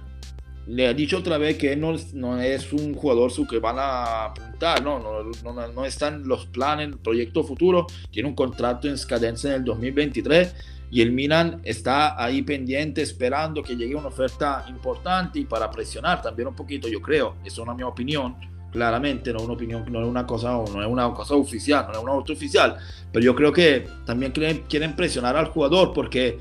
[0.68, 4.26] le ha dicho otra vez que no, no es un jugador su que van a
[4.26, 8.98] apuntar, no, no, no, no están los planes, el proyecto futuro, tiene un contrato en
[9.08, 10.54] cadencia en el 2023
[10.92, 16.22] y el Milan está ahí pendiente esperando que llegue una oferta importante y para presionar
[16.22, 18.36] también un poquito, yo creo, es una mi opinión,
[18.74, 21.94] claramente no es una opinión, no es una cosa, no es una cosa oficial, no
[21.94, 22.76] es una otra oficial,
[23.12, 26.40] pero yo creo que también quieren, quieren presionar al jugador porque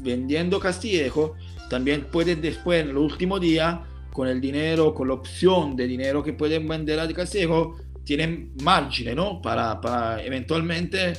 [0.00, 1.34] vendiendo Castillejo
[1.68, 6.22] también pueden después, en el último día, con el dinero, con la opción de dinero
[6.22, 9.42] que pueden vender a Castillejo, tienen margen, ¿no?
[9.42, 11.14] Para, para, eventualmente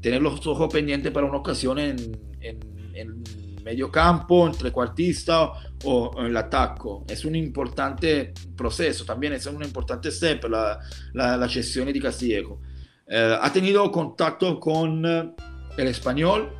[0.00, 1.96] tener los ojos pendientes para una ocasión en,
[2.40, 2.58] en,
[2.94, 3.22] en
[3.62, 5.52] medio campo, entre cuartista
[5.84, 6.88] o, el ataque.
[7.08, 10.80] Es un importante proceso, también es un importante step la,
[11.12, 12.60] la, la gestión de Castillejo.
[13.06, 15.34] Eh, ha tenido contacto con eh,
[15.76, 16.50] el español,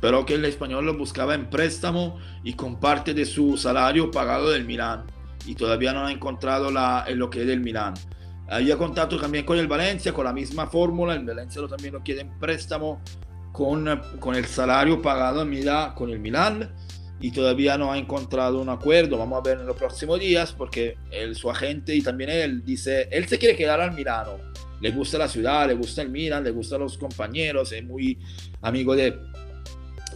[0.00, 4.50] pero que el español lo buscaba en préstamo y con parte de su salario pagado
[4.50, 5.04] del Milán
[5.46, 7.94] y todavía no ha encontrado la, lo que es del Milán.
[8.48, 12.02] Había contacto también con el Valencia, con la misma fórmula, el Valencia lo, también lo
[12.02, 13.00] quiere en préstamo
[13.52, 16.18] con, con el salario pagado en Milán, con el
[17.22, 19.16] y todavía no ha encontrado un acuerdo.
[19.16, 23.08] Vamos a ver en los próximos días porque el, su agente y también él dice,
[23.10, 24.32] él se quiere quedar al Milano.
[24.80, 28.18] Le gusta la ciudad, le gusta el Milán, le gustan los compañeros, es muy
[28.60, 29.16] amigo de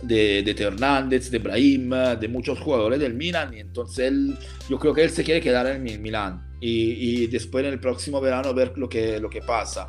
[0.02, 1.90] de, de Hernández, de Brahim,
[2.20, 3.54] de muchos jugadores del Milan.
[3.54, 4.36] Y entonces él,
[4.68, 7.80] yo creo que él se quiere quedar en el Milan y, y, después en el
[7.80, 9.88] próximo verano ver lo que, lo que pasa.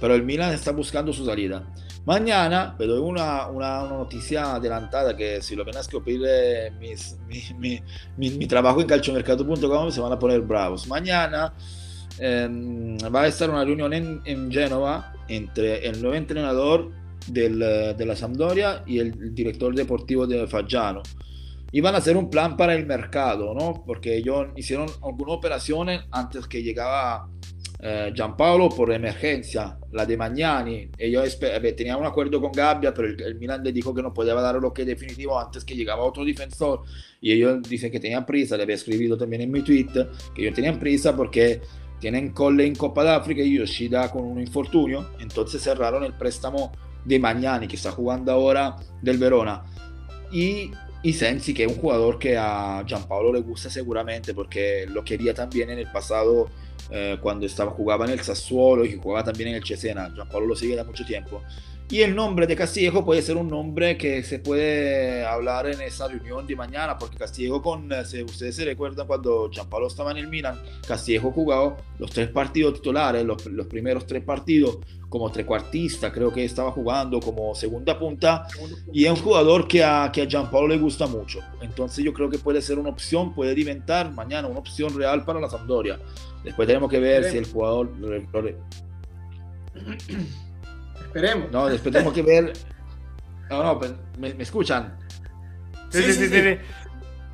[0.00, 1.66] Pero el Milan está buscando su salida.
[2.08, 6.22] Mañana me doy una, una, una, noticia adelantada que si lo ven a escupir
[6.80, 7.82] mis, mi, mi,
[8.16, 10.88] mi, mi, trabajo en calciomercato.com se van a poner bravos.
[10.88, 11.52] Mañana
[12.18, 12.48] eh,
[13.14, 16.90] va a estar una reunión en, en Génova entre el nuevo entrenador
[17.26, 21.02] del, de la Sampdoria y el director deportivo de Faggiano.
[21.72, 23.84] Iban a hacer un plan para el mercado, ¿no?
[23.84, 27.28] Porque ellos hicieron algunas operaciones antes que llegaba
[27.80, 30.90] eh, Gianpaolo por emergencia, la de Magnani.
[30.98, 31.38] Ellos
[31.76, 34.56] tenían un acuerdo con Gabbia, pero el, el, Milan le dijo que no podía dar
[34.56, 36.82] lo que definitivo antes que llegaba otro defensor.
[37.20, 39.88] Y ellos dicen que tenían prisa, le había escrito también en mi tweet
[40.34, 41.60] que ellos tenían prisa porque
[42.00, 45.10] tienen Colle en Copa de África y Yoshida con un infortunio.
[45.20, 46.72] Entonces cerraron el préstamo
[47.04, 49.64] de Magnani, que está jugando ahora del Verona,
[50.30, 50.70] y,
[51.02, 55.32] y Sensi, que es un jugador que a Gianpaolo le gusta seguramente, porque lo quería
[55.32, 56.50] también en el pasado
[56.90, 60.10] eh, cuando estaba, jugaba en el Sassuolo y jugaba también en el Cesena.
[60.14, 61.42] Gianpaolo lo sigue da mucho tiempo.
[61.90, 66.06] Y el nombre de Castillejo puede ser un nombre que se puede hablar en esa
[66.06, 70.18] reunión de mañana, porque Castillejo, con, eh, si ustedes se recuerdan cuando Gianpaolo estaba en
[70.18, 76.12] el Milan, Castillejo jugó los tres partidos titulares, los, los primeros tres partidos como trecuartista,
[76.12, 78.46] creo que estaba jugando como segunda punta,
[78.92, 81.40] y es un jugador que a, que a Gianpaolo le gusta mucho.
[81.62, 85.40] Entonces yo creo que puede ser una opción, puede inventar mañana una opción real para
[85.40, 85.98] la Sampdoria.
[86.44, 87.90] Después tenemos que ver si el jugador...
[91.00, 91.50] Esperemos.
[91.50, 92.52] No, después tenemos que ver.
[93.50, 93.80] No, no,
[94.18, 94.96] ¿me, ¿me escuchan?
[95.90, 96.28] Sí, sí, sí.
[96.28, 96.58] sí, sí.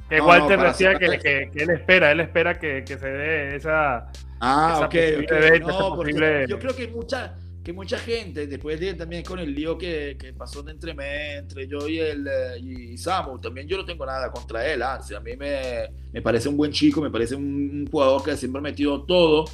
[0.08, 3.08] Que no, Walter no, decía que, que, que, él espera, él espera que, que se
[3.08, 4.10] dé esa.
[4.40, 5.26] Ah, esa ok, okay.
[5.28, 6.46] Evento, no, posible...
[6.46, 7.34] Yo creo que mucha,
[7.64, 11.66] que mucha gente, después de también con el lío que, que pasó entre, me, entre
[11.66, 15.34] yo y, el, eh, y Samu, también yo no tengo nada contra él, a mí
[15.34, 19.46] me, me, parece un buen chico, me parece un, jugador que siempre ha metido todo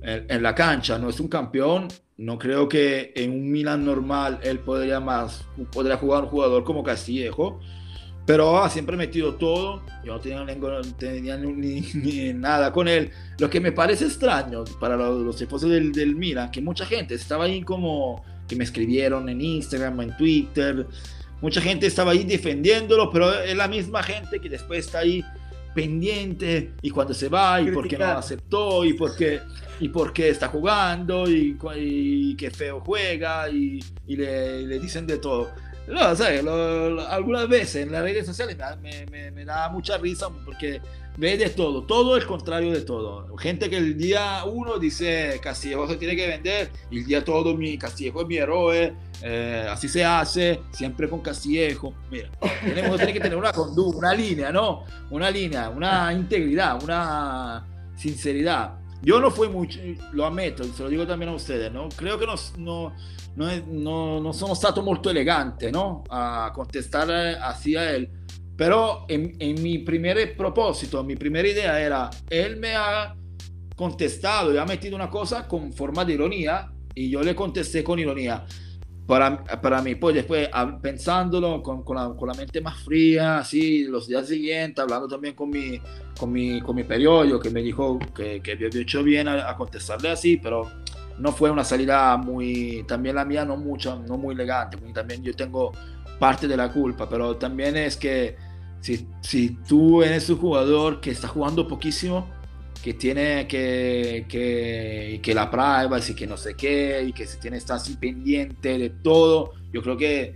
[0.00, 4.40] en, en, la cancha, no es un campeón, no creo que en un Milan normal
[4.42, 7.60] él podría más, podría jugar un jugador como Castillejo,
[8.26, 9.82] pero ha siempre metido todo.
[10.04, 10.46] Yo no tenía,
[10.98, 13.10] tenía ni, nada con él.
[13.38, 17.44] Lo que me parece extraño para los, esposos del, del Milan, que mucha gente estaba
[17.44, 20.86] ahí como que me escribieron en Instagram, en Twitter.
[21.40, 25.24] Mucha gente estaba ahí defendiéndolo, pero es la misma gente que después está ahí
[25.74, 29.40] pendiente y cuando se va y por qué no aceptó y por qué,
[29.80, 35.06] y por qué está jugando y, y qué feo juega y, y le, le, dicen
[35.06, 35.50] de todo.
[35.86, 36.44] No, ¿sabes?
[37.08, 40.80] algunas veces en las redes sociales me, me, me, da mucha risa porque
[41.16, 43.36] ve de todo, todo el contrario de todo.
[43.36, 47.54] Gente que el día uno dice Castillejo se tiene que vender, y el día todo
[47.56, 51.94] mi Castillejo es mi héroe, eh, así se hace, siempre con Castillejo.
[52.10, 52.30] Mira,
[52.62, 54.84] tenemos que tener una conducta, una línea, ¿no?
[55.10, 57.66] Una línea, una integridad, una
[57.96, 58.81] sinceridad.
[59.02, 59.80] Yo no fui mucho,
[60.12, 61.88] lo ammetto, se lo dico también a ustedes, ¿no?
[61.88, 62.94] Creo que no, no,
[63.34, 66.04] no, no, no sono stato molto elegante, ¿no?
[66.08, 68.08] A contestare así a él.
[68.56, 73.16] Pero en, en, mi primer propósito, mi primera idea era, él me ha
[73.74, 77.98] contestado y ha metido una cosa con forma de ironía y yo le contesté con
[77.98, 78.44] ironía.
[79.06, 80.48] Para, para mí, pues después
[80.80, 85.34] pensándolo con, con, la, con, la, mente más fría, así, los días siguientes, hablando también
[85.34, 85.80] con mi,
[86.18, 89.56] con mi, con mi periódico que me dijo que, que había hecho bien a, a,
[89.56, 90.70] contestarle así, pero
[91.18, 95.34] no fue una salida muy, también la mía no mucho, no muy elegante, también yo
[95.34, 95.72] tengo
[96.20, 98.36] parte de la culpa, pero también es que
[98.80, 102.28] si, si tú eres un jugador que está jugando poquísimo,
[102.82, 107.56] que tiene que, que, que la privacy, que no sé qué, y que se tiene
[107.56, 109.52] que estar así pendiente de todo.
[109.72, 110.34] Yo creo que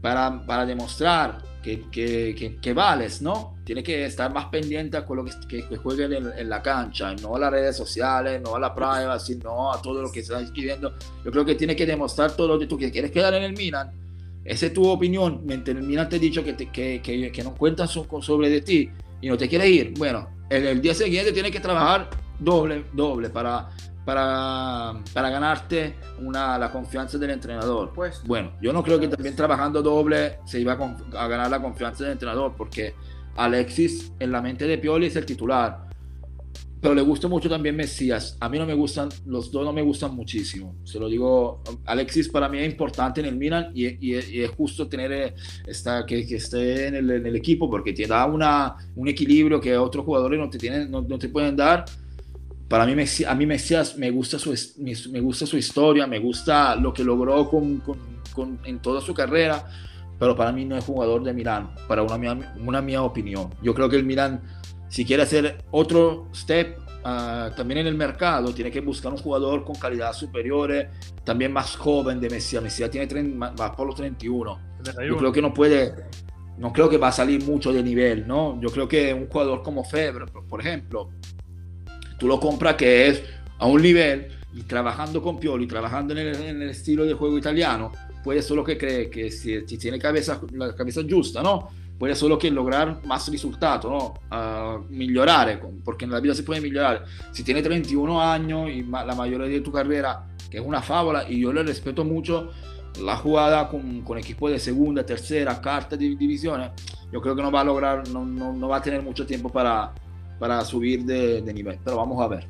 [0.00, 3.56] para, para demostrar que, que, que, vales, ¿no?
[3.64, 7.36] Tiene que estar más pendiente a lo que, que juegue en, en, la cancha, no
[7.36, 10.94] a las redes sociales, no a la privacy, no a todo lo que está escribiendo.
[11.24, 13.92] Yo creo que tiene que demostrar todo lo que tú quieres quedar en el Milan.
[14.44, 15.42] Esa es tu opinión.
[15.44, 18.90] Mientras el Milan te ha dicho que, que, que, no cuentan sobre de ti
[19.20, 23.30] y no te quiere ir, bueno, el, el día siguiente tienes que trabajar doble, doble
[23.30, 23.70] para,
[24.04, 27.92] para, para ganarte una, la confianza del entrenador.
[27.94, 31.62] Pues, bueno, yo no creo que también trabajando doble se iba a, a, ganar la
[31.62, 32.94] confianza del entrenador, porque
[33.36, 35.91] Alexis en la mente de Pioli es el titular.
[36.82, 38.36] Pero le gusta mucho también Mesías.
[38.40, 40.74] A mí no me gustan, los dos no me gustan muchísimo.
[40.82, 44.50] Se lo digo, Alexis para mí es importante en el Milan y, y, y es
[44.50, 48.26] justo tener eh, esta, que, que esté en el, en el, equipo porque te da
[48.26, 51.84] una, un equilibrio que otros jugadores no te, tienen, no, no te pueden dar.
[52.66, 52.94] Para mí,
[53.28, 57.48] a mí Mesías me gusta su, me gusta su historia, me gusta lo que logró
[57.48, 57.98] con, con,
[58.34, 59.70] con, en toda su carrera,
[60.18, 63.50] pero para mí no es jugador de Milán, para una mía, una mía opinión.
[63.62, 64.42] Yo creo que el Milán
[64.92, 69.64] si quiere hacer otro step uh, también en el mercado, tiene que buscar un jugador
[69.64, 70.70] con calidad superior,
[71.24, 72.62] también más joven de Mesías.
[72.62, 74.60] Mesías tiene 30, va por los 31.
[74.84, 75.14] 31.
[75.14, 75.94] Yo creo que no puede,
[76.58, 78.60] no creo que va a salir mucho de nivel, ¿no?
[78.60, 81.08] Yo creo que un jugador como Febre, por ejemplo,
[82.18, 83.22] tú lo compras que es
[83.60, 87.38] a un nivel y trabajando con Pioli, trabajando en el, en el estilo de juego
[87.38, 91.70] italiano, puede solo que cree que si, si tiene cabeza, la cabeza justa, ¿no?
[92.02, 94.14] Puede solo que lograr más resultados, ¿no?
[94.36, 97.04] Uh, porque en la vida se puede mejorar.
[97.30, 101.40] Si tiene 31 años y la mayoría de tu carrera, que es una fábula, y
[101.40, 102.50] yo le respeto mucho
[103.00, 106.72] la jugada con, con equipos de segunda, tercera, cuarta división,
[107.12, 109.48] yo creo que no va a lograr, no, no, no va a tener mucho tiempo
[109.48, 109.92] para,
[110.40, 112.48] para subir de, de nivel, pero vamos a ver.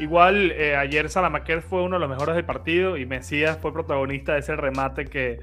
[0.00, 4.32] Igual eh, ayer Salamaquer fue uno de los mejores del partido y Mesías fue protagonista
[4.32, 5.38] de ese remate que,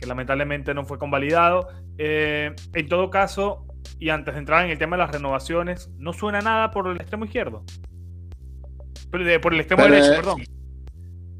[0.00, 1.68] que lamentablemente no fue convalidado.
[1.98, 3.66] Eh, en todo caso,
[3.98, 6.96] y antes de entrar en el tema de las renovaciones, no suena nada por el
[6.96, 7.64] extremo izquierdo.
[9.10, 10.42] Por el extremo Pero, derecho, perdón.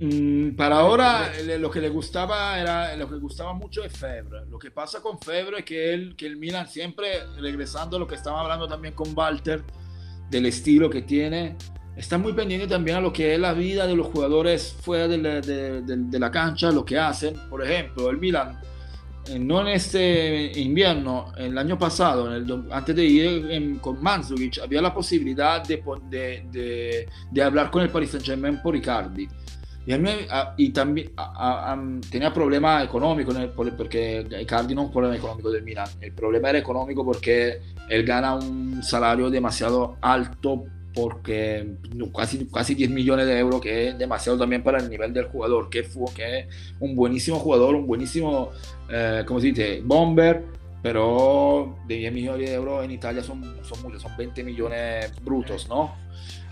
[0.03, 4.47] Mm, para ahora lo que le gustaba era lo que le gustaba mucho es Febre.
[4.49, 8.07] Lo que pasa con Febre es que él, que el Milan siempre regresando a lo
[8.07, 9.63] que estaba hablando también con Walter
[10.31, 11.57] del estilo que tiene,
[11.97, 15.19] está muy pendiente también a lo que es la vida de los jugadores fuera de
[15.19, 17.35] la, de, de, de la cancha, lo que hacen.
[17.49, 18.59] Por ejemplo, el Milan,
[19.27, 24.03] eh, no en este invierno, el año pasado, en el, antes de ir en, con
[24.03, 27.07] Manzukic, había la posibilidad de,
[27.43, 29.29] hablar con el Paris Saint Germain por Icardi.
[29.87, 31.79] Y, mí, a, y también a, a,
[32.11, 33.35] tenía problemas económicos
[33.77, 38.05] porque Icardi no es un problema económico del Milan, el problema era económico porque él
[38.05, 40.65] gana un salario demasiado alto
[40.95, 41.75] porque
[42.15, 45.71] casi, casi 10 millones de euros, que es demasiado también para el nivel del jugador,
[45.71, 46.47] que, fue, que es
[46.81, 48.51] un buenísimo jugador, un buenísimo,
[48.89, 49.81] eh, ¿cómo se dice?
[49.85, 50.45] Bomber,
[50.83, 55.69] pero de 10 millones de euros en Italia son, son muchos, son 20 millones brutos,
[55.69, 55.95] ¿no?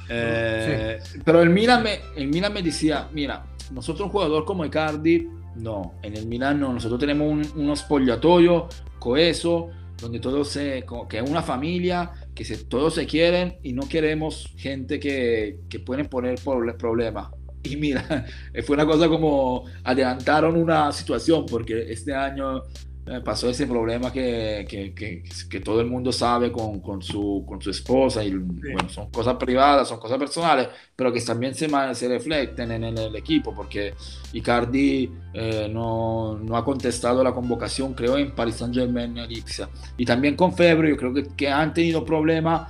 [0.09, 5.29] Eh, pero el Milan, me, el Milan me decía, mira, nosotros un jugador como Icardi,
[5.57, 8.69] no, en el Milan no, nosotros tenemos un, un spogliatoio
[8.99, 9.71] coeso,
[10.01, 14.55] donde todos se, que es una familia, que se, todos se quieren y no queremos
[14.57, 17.31] gente que, que pueden poner problemas.
[17.65, 18.27] Y mira,
[18.65, 22.63] fue una cosa como adelantaron una situación, porque este año
[23.11, 27.61] eh, pasó ese problema que, que, que, todo el mundo sabe con, con, su, con
[27.63, 32.09] su esposa y bueno, son cosas privadas, son cosas personales, pero que también se, se
[32.09, 33.95] reflejen en, el equipo porque
[34.35, 39.71] Icardi eh, no, no, ha contestado la convocación, creo, en Paris Saint Germain Elixia.
[39.97, 42.69] Y también con Febre, yo creo que, que han tenido problemas.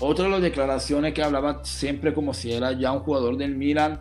[0.00, 4.00] Otra de las declaraciones que hablaba siempre como si era ya un jugador del Milan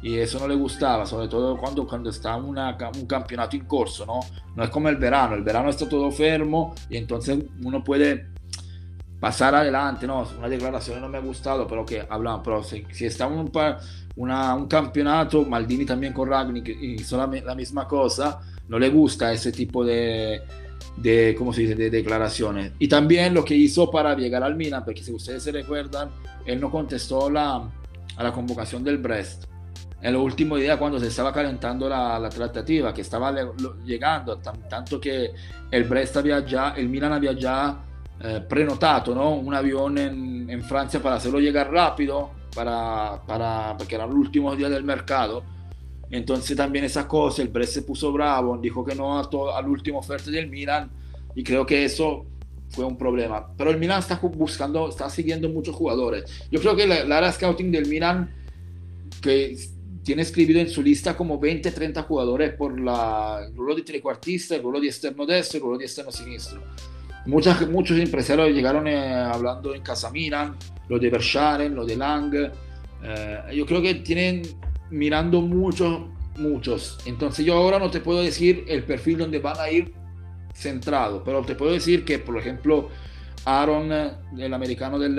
[0.00, 4.06] y eso no le gustaba, sobre todo cuando, cuando está una, un campeonato en corso,
[4.06, 4.20] ¿no?
[4.54, 8.26] No es como el verano, el verano está todo fermo y entonces uno puede
[9.18, 10.26] pasar adelante, ¿no?
[10.38, 13.50] Una declaración no me ha gustado, pero que hablan, pero si, si está un,
[14.16, 19.32] una, un campeonato, Maldini también con Ragni hizo la, la, misma cosa, no le gusta
[19.32, 20.42] ese tipo de,
[20.96, 22.72] de, ¿cómo se dice?, de declaraciones.
[22.78, 26.10] Y también lo que hizo para llegar al Milan, porque si ustedes se recuerdan,
[26.46, 27.68] él no contestó la,
[28.16, 29.48] a la convocación del Brest
[30.00, 33.34] en los últimos días cuando se estaba calentando la, la tratativa, que estaba
[33.84, 35.32] llegando, tanto que
[35.70, 37.84] el Brest había ya, el Milan había ya
[38.20, 38.44] eh,
[39.08, 39.30] ¿no?
[39.34, 44.56] un avión en, en, Francia para hacerlo llegar rápido, para, para, porque eran los últimos
[44.56, 45.42] días del mercado.
[46.10, 49.68] Entonces también esa cosa, el Brest se puso bravo, dijo que no a, todo, al
[49.68, 50.90] último oferta del Milan
[51.34, 52.24] y creo que eso
[52.70, 53.48] fue un problema.
[53.56, 56.24] Pero el Milan está buscando, está siguiendo muchos jugadores.
[56.50, 58.30] Yo creo que la, la área scouting del Milan
[59.20, 59.56] que
[60.02, 64.56] tiene escrito en su lista como 20, 30 jugadores por la, el ruolo de trecuartista,
[64.56, 66.62] el ruolo de externo destro, el ruolo de externo sinistro.
[67.26, 70.56] Muchas, muchos empresarios llegaron eh, hablando en Casaminan,
[70.88, 72.34] lo de Bersharen, lo de Lang.
[73.02, 74.42] Eh, yo creo que tienen
[74.90, 76.06] mirando muchos,
[76.38, 76.98] muchos.
[77.04, 79.92] Entonces yo ahora no te puedo decir el perfil donde van a ir
[80.54, 82.88] centrado, pero te puedo decir que, por ejemplo,
[83.44, 83.92] Aaron,
[84.38, 85.18] el americano del,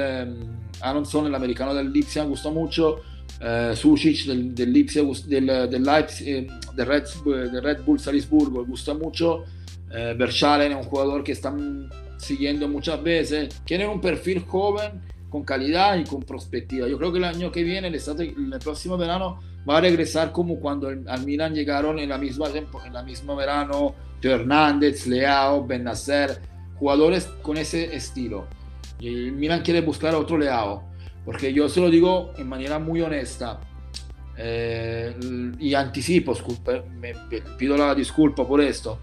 [0.82, 3.02] Aaron Son, el americano del Lipsia, gustó mucho
[3.42, 9.46] eh, Susic del, del, del, del, Leipzig, eh, Red, Bull Salisburgo, gusta mucho.
[9.92, 13.62] Eh, Berchalen es un jugador que están siguiendo muchas veces.
[13.64, 16.88] Tiene un perfil joven, con calidad y con perspectiva.
[16.88, 20.60] Yo creo que el año que viene, el, el próximo verano, va a regresar como
[20.60, 26.42] cuando al Milan llegaron en la misma, en la misma verano Teo Hernández, Leao, Benacer,
[26.78, 28.48] jugadores con ese estilo.
[29.00, 30.89] Y el Milan quiere buscar otro Leao
[31.30, 33.60] porque yo se lo digo en manera muy honesta
[34.36, 35.16] eh,
[35.60, 36.34] y anticipo,
[37.00, 37.14] me
[37.56, 38.98] pido la disculpa por esto,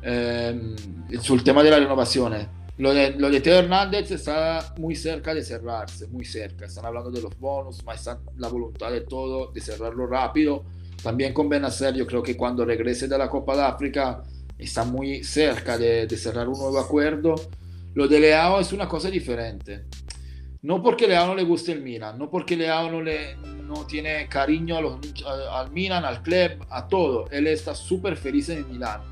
[0.00, 0.76] eh,
[1.20, 2.32] sul tema de la renovación.
[2.78, 6.66] Lo de, lo de Teo Hernández está muy cerca de cerrarse, muy cerca.
[6.66, 10.62] Están hablando de los bonus, más está la voluntad de todo de cerrarlo rápido.
[11.02, 14.22] También con Benacer, yo creo que cuando regrese de la Copa de África
[14.56, 17.34] está muy cerca de, de cerrar un nuevo acuerdo.
[17.94, 19.86] Lo de Leao es una cosa diferente.
[20.64, 24.26] No porque Leao no le guste el Milan, no porque Leao no, le, no tiene
[24.28, 24.98] cariño a los,
[25.52, 27.26] al Milan, al club, a todo.
[27.30, 29.02] Él está súper feliz en el Milan.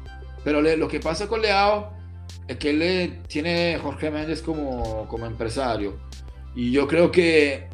[0.43, 1.93] Pero lo que pasa con Leao
[2.49, 5.99] es que él tiene Jorge Méndez como, como empresario.
[6.55, 7.69] Y yo creo que,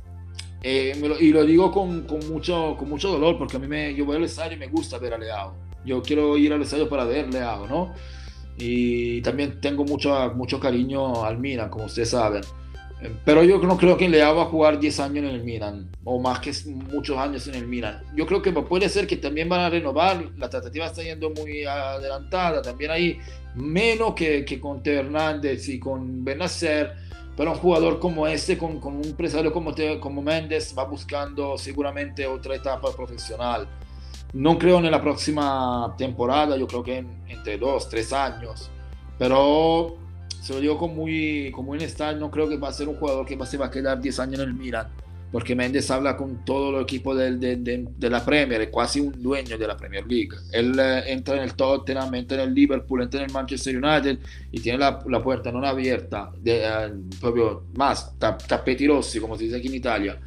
[0.64, 3.94] eh, lo, y lo digo con, con, mucho, con mucho dolor, porque a mí me,
[3.94, 5.54] yo voy al estadio y me gusta ver a Leao.
[5.84, 7.94] Yo quiero ir al estadio para ver Leao, ¿no?
[8.56, 12.42] Y también tengo mucho, mucho cariño al Milan, como ustedes saben.
[13.24, 16.18] Pero yo no creo que Leao va a jugar 10 años en el Milan, o
[16.18, 18.02] más que muchos años en el Milan.
[18.16, 21.64] Yo creo que puede ser que también van a renovar, la tratativa está yendo muy
[21.64, 23.18] adelantada, también hay
[23.54, 26.92] menos que, que con Teo Hernández y con Benacer,
[27.36, 32.26] pero un jugador como este, con, con un empresario como, como Méndez, va buscando seguramente
[32.26, 33.68] otra etapa profesional.
[34.32, 38.70] No creo en la próxima temporada, yo creo que entre 2, 3 años,
[39.18, 39.96] pero
[40.40, 41.78] se lo digo con muy, con muy
[42.18, 44.40] no creo que va a ser un jugador que se va a quedar 10 años
[44.40, 44.88] en el Milan,
[45.30, 49.12] porque Méndez habla con todo el equipo de, de, de, la Premier, es casi un
[49.20, 50.30] dueño de la Premier League.
[50.52, 54.18] Él eh, entra en el Tottenham, entra en el Liverpool, entra en el Manchester United
[54.50, 59.44] y tiene la, la puerta no abierta, de, eh, proprio más, tappeti rossi, como se
[59.44, 60.20] dice aquí en Italia.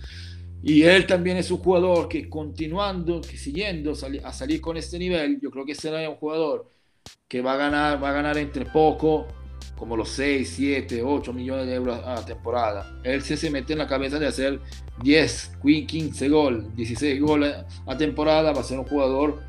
[0.63, 3.93] Y él también es un jugador que continuando, que siguiendo
[4.23, 6.69] a salir con este nivel, yo creo que será un jugador
[7.27, 9.25] que va a ganar, va a ganar entre poco
[9.81, 12.99] como los 6, 7, 8 millones de euros a la temporada.
[13.03, 14.59] Él se, se mete en la cabeza de hacer
[15.01, 15.53] 10,
[15.87, 17.55] 15 gol, 16 goles
[17.87, 19.41] a temporada, va a ser un jugador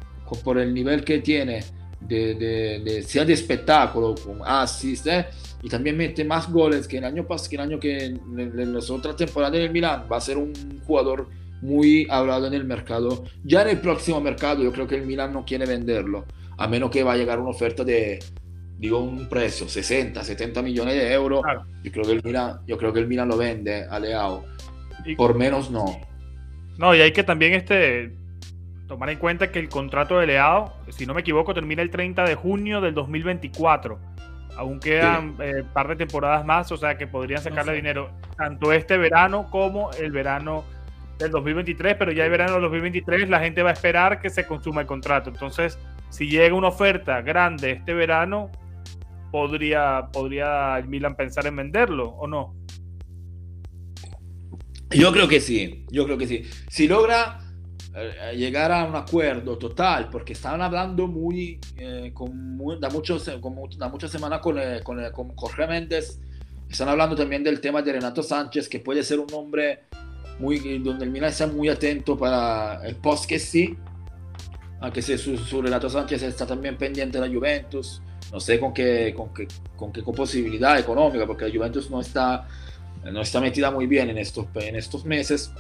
[0.43, 1.63] por el nivel que tiene,
[2.01, 5.27] de, de, sea de espectáculo, con assist, ¿eh?
[5.63, 8.89] y también mete más goles que el año pasado, que el año que en, las
[8.89, 11.29] otras temporadas del Milan, va a ser un jugador
[11.61, 13.25] muy hablado en el mercado.
[13.45, 16.25] Ya en el próximo mercado yo creo que el Milan no quiere venderlo,
[16.57, 18.19] a menos que va a llegar una oferta de
[18.83, 21.41] digo un precio, 60, 70 millones de euros,
[21.85, 24.45] yo, creo que el Milan, yo creo que el Milan lo vende a Leao.
[25.17, 26.01] Por menos no.
[26.79, 28.13] No, y hay que también este,
[28.89, 32.25] tomar en cuenta que el contrato de Leao, si no me equivoco, termina el 30
[32.25, 34.01] de junio del 2024.
[34.57, 38.73] Aún quedan un eh, par de temporadas más, o sea que podrían sacarle dinero tanto
[38.73, 40.65] este verano como el verano
[41.19, 44.45] del 2023, pero ya el verano del 2023 la gente va a esperar que se
[44.45, 45.31] consuma el contrato.
[45.31, 45.79] Entonces,
[46.09, 48.51] si llega una oferta grande este verano,
[49.33, 52.55] podría, podría el Milan pensar en venderlo o no?
[54.91, 56.45] Yo creo que sí, yo creo que sí.
[56.69, 57.41] Si logra
[57.97, 63.57] eh, llegar a un acuerdo total, porque estaban hablando muy, eh, con da, muchos, con,
[63.79, 66.21] da muchas semanas con, eh, con, con, Jorge Méndez,
[66.69, 69.85] están hablando también del tema de Renato Sánchez, que puede ser un hombre
[70.39, 73.79] muy, donde el Milan está muy atento para el post que sí,
[74.81, 78.03] aunque si su, su Renato Sánchez está también pendiente de la Juventus
[78.33, 82.49] no sé con qué, con qué, con qué posibilidad económica, porque la Juventus no está,
[83.05, 85.53] no está metida muy bien en estos, en estos meses,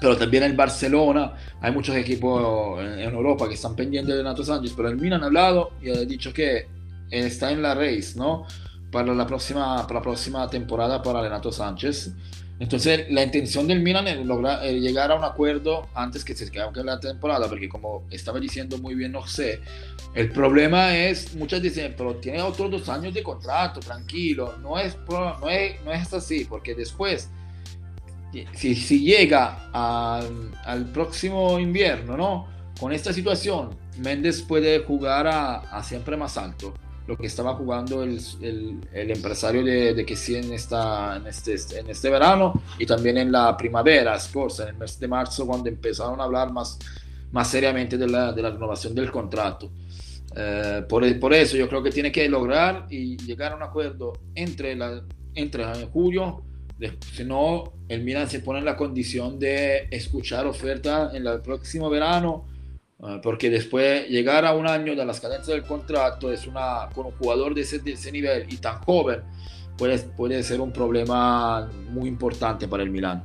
[0.00, 4.72] pero también el Barcelona, hay muchos equipos en, Europa que están pendientes de Nato Sánchez,
[4.74, 6.66] pero el Milan ha hablado y ha dicho que
[7.10, 8.46] está en la race, ¿no?
[8.90, 12.12] Para la próxima, para la próxima temporada para Renato Sánchez.
[12.60, 16.84] Entonces, la intención del Milan es lograr llegar a un acuerdo antes que se acabe
[16.84, 19.60] la temporada, porque como estaba diciendo muy bien, no sé,
[20.14, 24.94] el problema es, muchas dicen, pero tiene otros dos años de contrato, tranquilo, no es,
[25.08, 27.30] no es, no es así, porque después,
[28.52, 32.46] si, si llega al próximo invierno, ¿no?
[32.78, 36.74] Con esta situación, Méndez puede jugar a, a siempre más alto
[37.06, 38.20] lo que estaba jugando el,
[38.92, 43.32] el, empresario de, de, sí en, esta, en, este, en este verano y también en
[43.32, 46.78] la primavera, en el mes de marzo, cuando empezaron a hablar más,
[47.32, 49.70] más seriamente de la, de la renovación del contrato.
[50.36, 54.12] Eh, por, por, eso yo creo que tiene que lograr y llegar a un acuerdo
[54.34, 55.02] entre, la,
[55.34, 56.44] entre julio,
[57.12, 61.90] si no, el Milan se pone en la condición de escuchar oferta en el próximo
[61.90, 62.46] verano
[63.22, 67.12] porque después llegar a un año de las cadencias del contrato es una, con un
[67.12, 69.22] jugador de ese, de ese nivel y tan joven
[69.78, 73.24] puede, puede ser un problema muy importante para el Milán.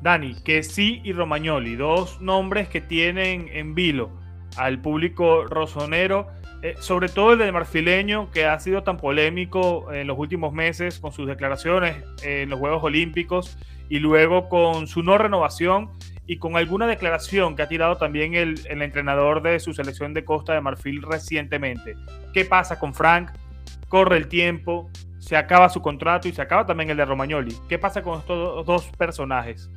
[0.00, 4.10] Dani, que sí y Romagnoli, dos nombres que tienen en vilo
[4.56, 6.28] al público rosonero,
[6.62, 10.98] eh, sobre todo el de marfileño que ha sido tan polémico en los últimos meses
[10.98, 13.58] con sus declaraciones en los Juegos Olímpicos
[13.90, 15.90] y luego con su no renovación
[16.30, 20.54] y con alguna declaración que ha tirado también el, entrenador de su selección de Costa
[20.54, 21.96] de Marfil recientemente.
[22.32, 23.32] ¿Qué pasa con Frank?
[23.88, 27.56] Corre el tiempo, se acaba su contrato y se acaba también el de Romagnoli.
[27.68, 29.68] ¿Qué pasa con estos dos personajes?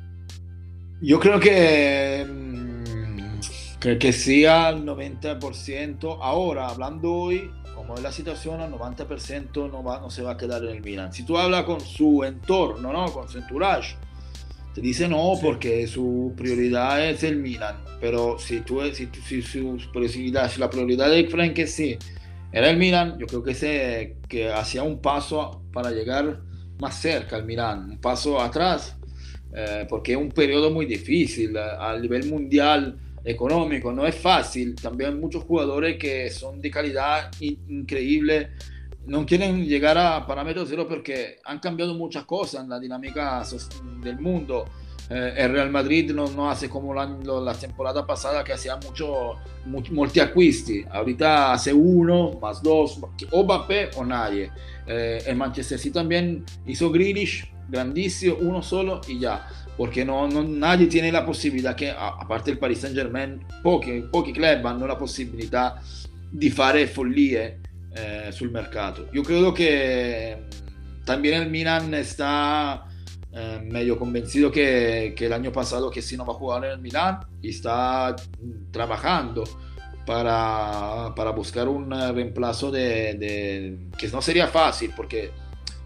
[1.02, 6.18] Yo creo que, mm, que, que sea al 90%.
[6.22, 10.36] Ahora, hablando hoy, como es la situación, al 90% no, va, no se va a
[10.36, 11.12] quedar en el Milan.
[11.12, 13.12] Si tú hablas con su entorno, ¿no?
[13.12, 13.96] con su entourage,
[14.74, 19.78] te dice no porque su prioridad es el Milan, pero si, tú, si, si, su
[19.92, 21.96] prioridad, si la prioridad de Frank sí
[22.50, 26.40] era el Milan, yo creo que, se, que hacía un paso para llegar
[26.80, 28.96] más cerca al Milan, un paso atrás,
[29.54, 35.18] eh, porque es un periodo muy difícil a nivel mundial económico, no es fácil, también
[35.20, 38.50] muchos jugadores que son de calidad increíble
[39.06, 43.42] no quieren llegar a parámetros cero porque han cambiado muchas cosas en la dinámica
[44.02, 44.64] del mundo.
[45.10, 49.34] Eh, el Real Madrid no, no hace como la, la, temporada pasada que hacía mucho,
[49.66, 50.84] mucho, acquisti.
[50.90, 52.98] Ahorita hace uno, más dos,
[53.30, 54.50] o Mbappé o nadie.
[54.86, 59.46] Eh, el Manchester City también hizo Grealish, grandísimo, uno solo y ya.
[59.76, 64.32] Porque no, no nadie tiene la posibilidad que, aparte el Paris Saint Germain, pochi, pochi
[64.32, 65.82] club hanno la possibilità
[66.30, 67.60] di fare follie
[67.94, 69.08] eh, sul mercato.
[69.12, 70.44] Io credo que
[71.04, 72.86] también el Milan está
[73.32, 76.70] eh, medio convencido que, que, el año pasado que sí no va a jugar en
[76.72, 78.14] el Milan y está
[78.70, 79.44] trabajando
[80.06, 85.30] para, para buscar un reemplazo de, de, que no sería fácil porque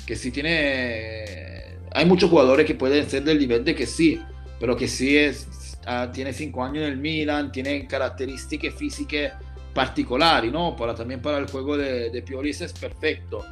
[0.04, 4.20] que sí tiene hay muchos jugadores que pueden ser del nivel de que sí
[4.59, 9.32] pero que sí es, uh, tiene cinco años en el Milan tiene características físicas
[9.73, 10.75] particolari, ¿no?
[10.77, 13.45] Para, también para el juego de, de Pioli es perfecto.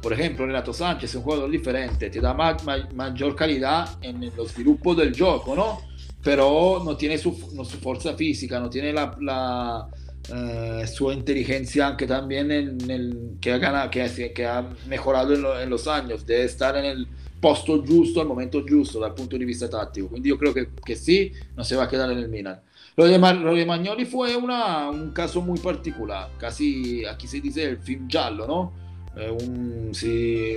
[0.00, 4.96] por ejemplo, Renato Sánchez es un jugador diferente, te da mayor calidad en los grupos
[4.96, 5.80] del juego, ¿no?
[6.22, 9.88] Pero no tiene su, fuerza física, no tiene la,
[10.34, 15.86] eh, su inteligencia que también en el, que, ha que, que ha mejorado en, los
[15.88, 17.08] años, de estar en el
[17.40, 20.08] posto justo al momento justo dal punto di vista tattico.
[20.08, 22.60] Quindi io credo che, che sì, non si va a quedare nel Milan.
[22.98, 27.62] Lo de, lo de Magnoli fue una, un caso muy particular, casi aquí se dice
[27.62, 28.72] el film giallo, ¿no?
[29.16, 30.56] Eh, un, sí,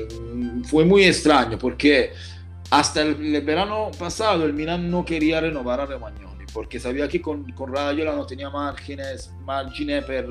[0.63, 2.13] fue muy extraño porque
[2.71, 7.21] hasta el, el, verano pasado el Milan no quería renovar a Romagnoli porque sabía que
[7.21, 10.27] con, con Rayola no tenía márgenes, margine per,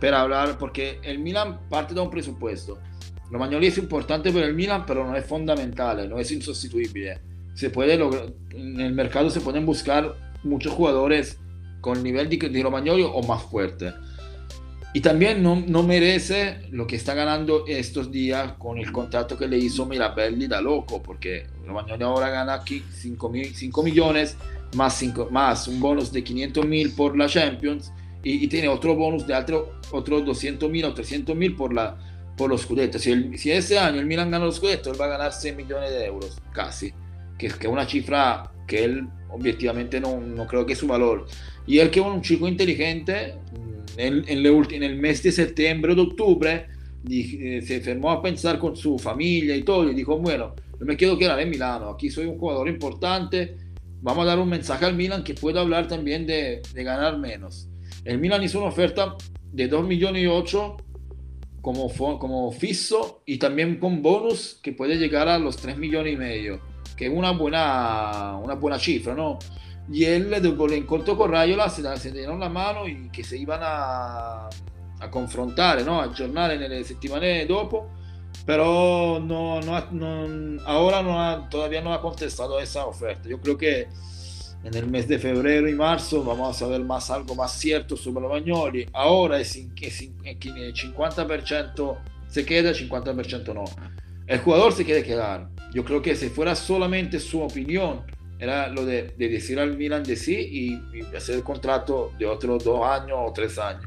[0.00, 2.78] per hablar, porque el Milan parte da un presupuesto.
[3.30, 7.20] Romagnoli es importante para el Milan, pero no es fundamental, no es insustituible.
[7.52, 11.38] Se puede lograr, en el mercado se pueden buscar muchos jugadores
[11.80, 13.92] con el nivel de, de o más fuerte.
[14.94, 19.46] Y también no, no, merece lo que está ganando estos días con el contrato que
[19.46, 24.36] le hizo Mirabelli da loco, porque Romagnoli ahora gana aquí 5, 5 millones
[24.74, 28.94] más, 5, más un bonus de 500 mil por la Champions y, y, tiene otro
[28.94, 31.96] bonus de otro, otros 200 mil o 300 mil por, la,
[32.36, 32.98] por los Scudetto.
[32.98, 35.90] Si, si ese año el Milan gana los Scudetto, él va a ganar 6 millones
[35.90, 36.92] de euros, casi,
[37.38, 41.26] que, que es una cifra que él objetivamente no, no creo que es su valor.
[41.66, 43.34] Y él que un chico inteligente,
[43.96, 46.66] en, el mes de septiembre o de octubre,
[47.08, 51.18] eh, se fermó a pensar con su familia y todo, y dijo, bueno, me quiero
[51.18, 53.56] quedar en Milano, aquí soy un jugador importante,
[54.00, 57.68] vamos a dar un mensaje al Milan que pueda hablar también de ganar menos.
[58.04, 59.16] El Milan hizo una oferta
[59.52, 60.76] de 2 millones y 8
[61.60, 66.16] como, como fijo y también con bonus que puede llegar a los 3 millones y
[66.16, 66.60] medio
[66.98, 69.38] que es una buena, una buena cifra, ¿no?
[69.90, 74.48] Y él, dopo l'incontro con Raiola, se dieron la mano que se iban a,
[75.00, 76.00] a confrontare, ¿no?
[76.00, 77.88] aggiornare nelle settimane dopo,
[78.44, 83.28] pero no, no, no, ahora no ha, todavía no ha contestado esa oferta.
[83.28, 83.86] Yo creo que
[84.64, 88.30] en el mes de febrero marzo vamos a saber más algo más cierto sobre los
[88.32, 88.86] Bagnoli.
[88.92, 93.64] Ahora es, es 50% se queda, 50% no.
[94.28, 95.48] El jugador se quiere quedar.
[95.72, 98.02] Yo creo que si fuera solamente su opinión,
[98.38, 102.26] era lo de, de decir al Milan de sí y, y, hacer el contrato de
[102.26, 103.86] otros dos años o tres años.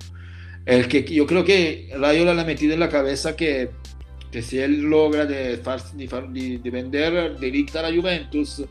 [0.65, 3.69] El que yo creo que Rayola le ha metido en la cabeza que,
[4.31, 8.63] que si él logra de, de, de vender directa a la Juventus,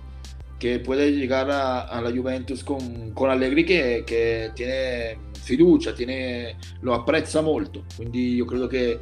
[0.59, 6.57] que puede llegar a, a la Juventus con, con Allegri che, che, tiene fiducia, tiene,
[6.83, 7.85] lo apprezza molto.
[7.97, 9.01] Quindi io credo che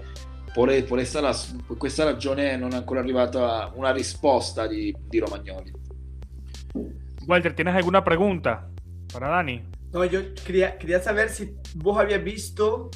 [0.55, 1.21] por, por, esta,
[1.67, 5.73] por questa ragione non è ancora arrivata una risposta di, di Romagnoli.
[7.27, 8.71] Walter, ¿tienes alguna pregunta
[9.13, 9.63] para Dani?
[9.93, 12.91] No, yo quería, quería saber si vos habías visto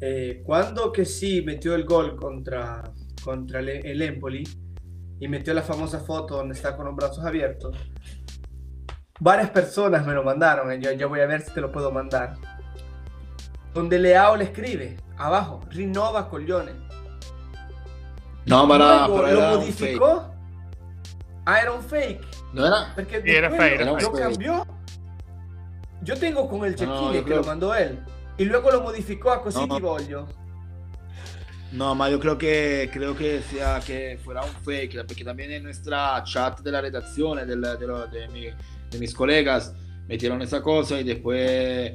[0.00, 2.82] eh, cuando que sí metió el gol contra,
[3.22, 4.42] contra el, el, Empoli
[5.18, 7.76] y metió la famosa foto donde está con los brazos abiertos.
[9.20, 12.36] Varias personas me lo mandaron, yo, yo voy a ver si te lo puedo mandar.
[13.74, 16.72] Donde Leao le escribe abajo, Rinnova Coglione.
[18.46, 20.34] No, ma era, Luego, lo modificó.
[21.44, 22.26] Ah, era un fake.
[22.52, 22.92] No era.
[22.94, 23.80] Porque sí, era fake.
[23.84, 24.66] Lo, era lo cambió.
[26.02, 27.38] Yo tengo con el check-in no, que creo...
[27.38, 27.98] lo mandó él.
[28.38, 30.26] Y luego lo modificó a così no, ti voglio.
[31.72, 35.62] No, ma yo creo que creo que sea que fuera un fake, porque también en
[35.62, 38.46] nuestra chat de la redacción de, de, de, mi,
[38.90, 39.72] de mis colegas
[40.08, 41.92] metieron esa cosa y después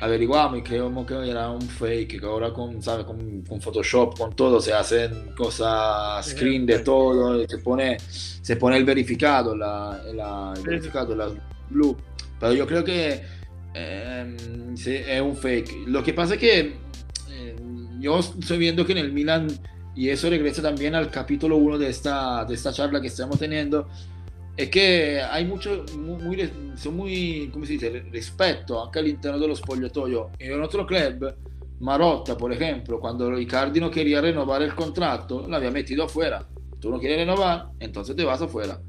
[0.00, 3.04] averiguamos y creemos que era un fake, que ahora con, ¿sabe?
[3.04, 8.76] con, con Photoshop, con todo, se hacen cosas, screen de todo, se pone, se pone
[8.76, 11.30] el verificado, la, la, el verificado, la
[11.70, 11.96] blue.
[12.38, 13.22] Pero yo creo que
[13.74, 14.36] eh,
[14.76, 15.86] sí, es un fake.
[15.86, 16.60] Lo que pasa es que
[17.30, 17.56] eh,
[17.98, 19.48] yo estoy viendo que en el Milan,
[19.96, 23.88] y eso regresa también al capítulo 1 de esta, de esta charla que estamos teniendo,
[24.58, 29.54] es que hay mucho, muy, muy, son muy, ¿cómo se dice?, respeto anche all'interno dello
[29.54, 30.30] spogliatoio.
[30.36, 31.32] En otro club,
[31.78, 36.44] Marotta, por ejemplo, cuando Icardi no quería renovar el contrato, lo había metido afuera.
[36.80, 38.80] Tú no quieres renovar, entonces te vas afuera.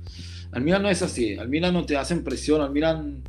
[0.52, 3.22] Al Milan no es así, al Milan no te hacen presión, al Milan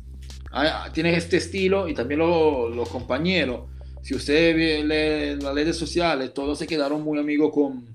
[0.51, 3.69] ah, tiene este estilo y también los compañeros.
[4.01, 7.85] Si usted ve las redes sociales, todos se quedaron muy amigos con,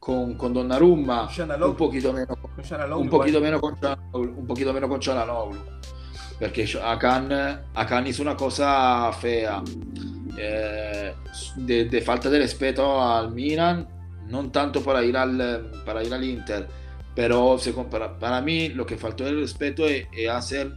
[0.00, 2.50] con, con Donnarumma, un poquito meno con,
[2.98, 3.76] un poquito meno con
[4.12, 5.58] un poquito meno con Cialanoglu,
[6.38, 9.62] perché Akan, Akan hizo una cosa fea,
[10.38, 11.14] eh,
[11.54, 13.86] de, de, falta de respeto al Milan,
[14.28, 16.66] non tanto para ir al para ir al Inter,
[17.14, 20.72] pero se, para, para mí lo que faltó de respeto es, es hacer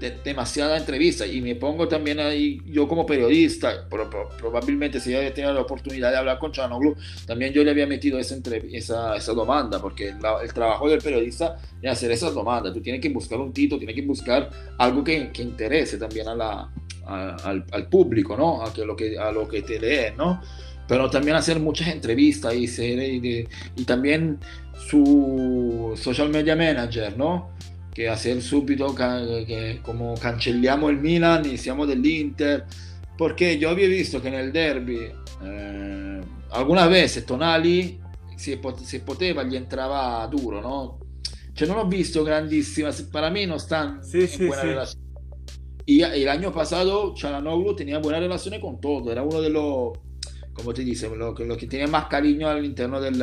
[0.00, 5.12] de, demasiada entrevista y me pongo también ahí, yo como periodista, pro, pro, probablemente si
[5.12, 8.36] yo tenía la oportunidad de hablar con Chanoglu, también yo le había metido esa,
[8.72, 13.08] esa, esa demanda, porque el trabajo del periodista es hacer esas demandas, tú tienes que
[13.08, 16.70] buscar un título, tienes que buscar algo que, que interese también a la,
[17.06, 18.62] a, al, al, público, ¿no?
[18.62, 20.40] A, que lo que, a lo que te lee, ¿no?
[20.88, 24.38] Pero también hacer muchas entrevistas y, ser, y, y también
[24.88, 27.50] su social media manager, ¿no?
[27.96, 32.66] Que hacer subito que como canceliamo il Milan siamo dell'Inter
[33.16, 35.10] perché io avevo visto che nel derby
[35.42, 37.98] eh, alguna vez Tonali
[38.36, 38.58] se,
[39.02, 40.98] poteva gli entrava duro no?
[41.54, 44.66] cioè non ho visto grandissima per me non sta sì, sì, buena sì.
[44.66, 45.04] relazione
[45.86, 49.98] y, y, el año pasado Chalanoglu tenía buena relación con todo era uno de los
[50.52, 53.22] como te dice lo, lo que tenía más cariño all'interno del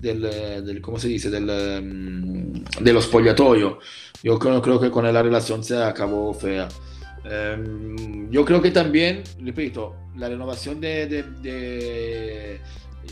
[0.00, 0.22] del,
[0.64, 1.30] del, ¿cómo se dice?
[1.30, 3.78] Del, um, dello spogliatoio.
[4.22, 6.68] Yo creo, creo, que con la relación se acabó fea.
[7.24, 12.60] Um, yo creo que también, repito, la renovación de, de, de,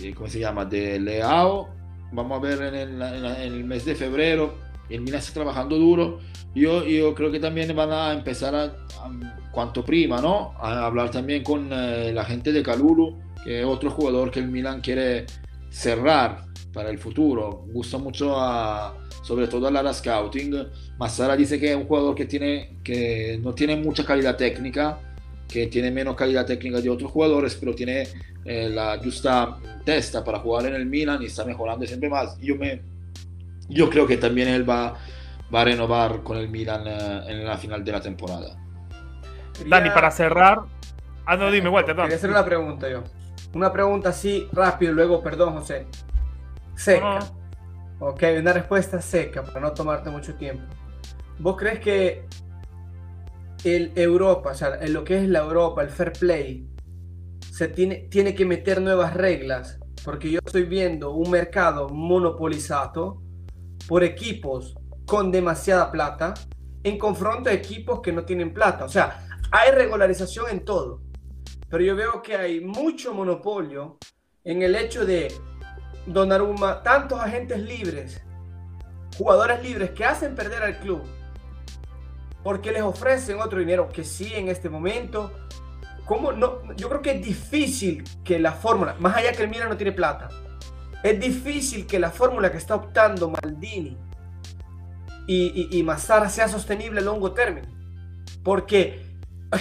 [0.01, 0.65] de ¿cómo se llama?
[0.65, 1.69] De Leao,
[2.13, 4.55] vamos a ver en el, en el, mes de febrero,
[4.89, 6.21] el Milan está trabajando duro.
[6.55, 10.53] Yo, yo creo que también van a empezar a, a cuanto prima, ¿no?
[10.61, 14.49] A hablar también con eh, la gente de Calulu, que es otro jugador que el
[14.49, 15.27] Milan quiere
[15.71, 17.65] cerrar para el futuro.
[17.73, 20.67] Gusta mucho a, sobre todo a Lara Scouting.
[20.99, 24.99] Massara dice que es un jugador que, tiene, que no tiene mucha calidad técnica,
[25.49, 28.09] que tiene menos calidad técnica de otros jugadores, pero tiene
[28.45, 32.39] eh, la justa testa para jugar en el Milan y está mejorando siempre más.
[32.41, 32.83] Yo, me,
[33.69, 34.95] yo creo que también él va,
[35.55, 38.59] va a renovar con el Milan eh, en la final de la temporada.
[39.67, 40.63] Dani, para cerrar.
[41.25, 41.95] Ah, no, dime, Walter.
[41.95, 43.05] Quería hacer una pregunta yo.
[43.55, 45.87] Una pregunta así rápido, luego, perdón, José.
[46.77, 47.19] Seca.
[47.21, 47.45] No.
[48.09, 50.65] Ok, una respuesta seca para no tomarte mucho tiempo.
[51.39, 52.27] ¿Vos crees que
[53.65, 56.69] el Europa, o sea, en lo que es la Europa, el fair play,
[57.51, 59.79] se tiene, tiene que meter nuevas reglas?
[60.05, 63.23] Porque yo estoy viendo un mercado monopolizado
[63.89, 64.75] por equipos
[65.07, 66.35] con demasiada plata
[66.83, 68.85] en confronto a equipos que no tienen plata.
[68.85, 71.01] O sea, hay regularización en todo.
[71.71, 73.99] Pero yo veo que hay mucho monopolio
[74.45, 75.33] en el hecho de
[76.07, 78.23] Donnarumma, tantos agentes libres,
[79.17, 81.03] jugadores libres que hacen perder al club
[82.45, 85.33] porque les ofrecen otro dinero que sí en este momento.
[86.05, 86.61] ¿Cómo no?
[86.77, 89.93] Yo creo que es difícil que la fórmula, más allá que el Milan no tiene
[89.93, 90.29] plata,
[91.03, 93.97] es difícil que la fórmula que está optando Maldini
[95.27, 97.69] y, y, y sea sostenible a largo término.
[98.43, 99.03] Porque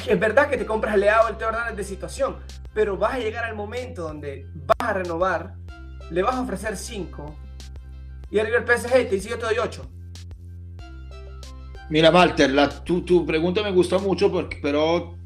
[0.05, 2.35] es verdad que te compras Leao, el Teo Hernández de situación,
[2.73, 5.55] pero vas a llegar al momento donde vas a renovar
[6.11, 7.35] le vas a ofrecer 5
[8.33, 9.89] y arriba el PSG te dice yo te doy 8.
[11.89, 15.17] Mira, Walter, la, tu, tu, pregunta me gustó mucho, porque, pero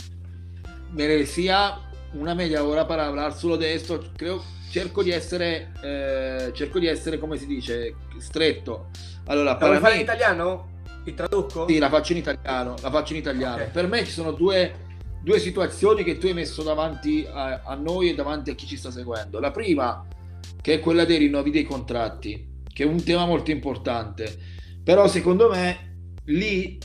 [0.92, 1.80] merecía
[2.14, 4.12] una media hora para hablar solo de esto.
[4.18, 8.90] Creo, cerco di essere, eh, cerco di essere, come si dice, stretto.
[9.28, 10.82] Allora, ¿La vuoi fare in italiano?
[11.06, 11.68] Ti traduco?
[11.68, 12.76] Sì, la faccio in italiano.
[12.82, 13.56] La faccio in italiano.
[13.56, 13.72] Okay.
[13.72, 14.74] Per me ci sono due,
[15.22, 18.76] due situazioni che tu hai messo davanti a, a noi e davanti a chi ci
[18.76, 19.40] sta seguendo.
[19.40, 20.06] La prima
[20.62, 24.38] che è quella dei rinnovi dei contratti, che è un tema molto importante.
[24.84, 26.78] Però secondo me lì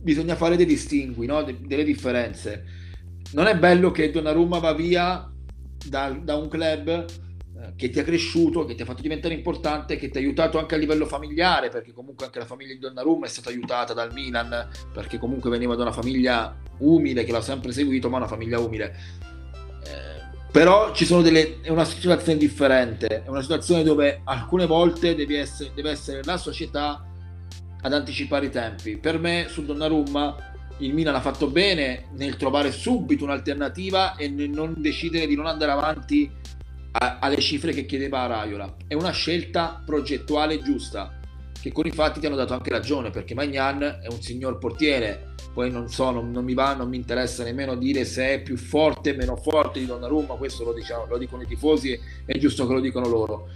[0.00, 1.42] bisogna fare dei distingui, no?
[1.42, 2.64] De- delle differenze.
[3.32, 5.30] Non è bello che Donnarumma va via
[5.86, 9.96] da, da un club eh, che ti ha cresciuto, che ti ha fatto diventare importante,
[9.96, 13.26] che ti ha aiutato anche a livello familiare, perché comunque anche la famiglia di Donnarumma
[13.26, 17.72] è stata aiutata dal Milan, perché comunque veniva da una famiglia umile, che l'ha sempre
[17.72, 18.96] seguito, ma una famiglia umile
[20.50, 20.92] però
[21.22, 26.36] delle è una situazione differente è una situazione dove alcune volte essere, deve essere la
[26.36, 27.04] società
[27.80, 28.96] ad anticipare i tempi.
[28.96, 34.50] Per me sul Donnarumma il Milan ha fatto bene nel trovare subito un'alternativa e nel
[34.50, 36.30] non decidere di non andare avanti
[36.92, 38.76] a, alle cifre che chiedeva Raiola.
[38.86, 41.18] È una scelta progettuale giusta
[41.60, 45.27] che con i fatti ti hanno dato anche ragione perché Magnan è un signor portiere
[45.58, 48.56] poi non so, non, non, mi va, non mi interessa nemmeno dire se è più
[48.56, 52.64] forte o meno forte di Donnarumma, questo lo, diciamo, lo dicono i tifosi è giusto
[52.64, 53.48] che lo dicano loro.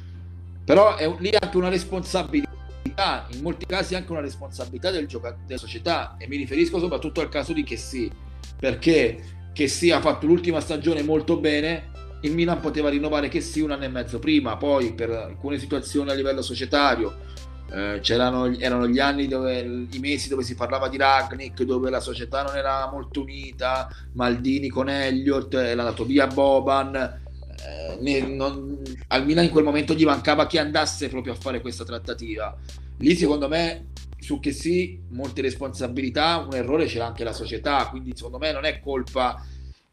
[0.65, 5.61] Però è lì anche una responsabilità, in molti casi anche una responsabilità del gioca- della
[5.61, 8.11] società e mi riferisco soprattutto al caso di Chessy,
[8.59, 9.23] perché
[9.53, 11.91] Chessy ha fatto l'ultima stagione molto bene,
[12.23, 16.15] il Milan poteva rinnovare Chessy un anno e mezzo prima, poi per alcune situazioni a
[16.15, 17.31] livello societario
[17.73, 22.01] eh, c'erano erano gli anni dove i mesi dove si parlava di Ragnick dove la
[22.01, 28.83] società non era molto unita Maldini con Elliott era andato via Boban eh, ne, non,
[29.09, 32.57] al Milan in quel momento gli mancava chi andasse proprio a fare questa trattativa
[32.99, 33.91] lì secondo me
[34.23, 38.65] su che sì, molte responsabilità, un errore c'è anche la società, quindi secondo me non
[38.65, 39.45] è colpa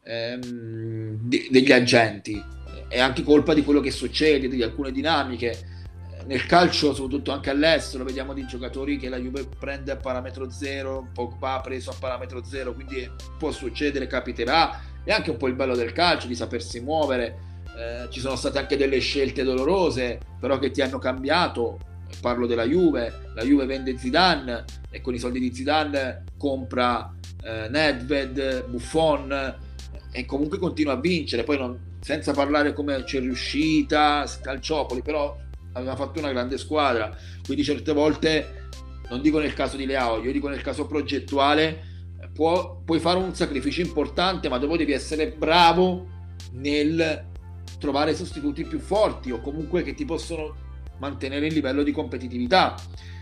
[0.04, 2.40] ehm, de- degli agenti,
[2.86, 5.69] è anche colpa di quello che succede, di alcune dinamiche.
[6.30, 11.08] Nel calcio, soprattutto anche all'estero, vediamo di giocatori che la Juve prende a parametro zero,
[11.12, 14.80] Pogba ha preso a parametro zero, quindi può succedere, capiterà.
[15.02, 17.64] È anche un po' il bello del calcio, di sapersi muovere.
[17.76, 21.80] Eh, ci sono state anche delle scelte dolorose, però che ti hanno cambiato
[22.20, 27.12] parlo della Juve, la Juve vende Zidane e con i soldi di Zidane compra
[27.42, 29.56] eh, Nedved, Buffon
[30.12, 35.36] e comunque continua a vincere, poi non, senza parlare come c'è riuscita, Calciopoli, però
[35.72, 38.68] aveva fatto una grande squadra, quindi certe volte,
[39.08, 41.88] non dico nel caso di Leao, io dico nel caso progettuale,
[42.32, 46.06] può, puoi fare un sacrificio importante, ma dopo devi essere bravo
[46.52, 47.26] nel
[47.78, 50.54] trovare sostituti più forti o comunque che ti possono
[50.98, 52.74] mantenere il livello di competitività,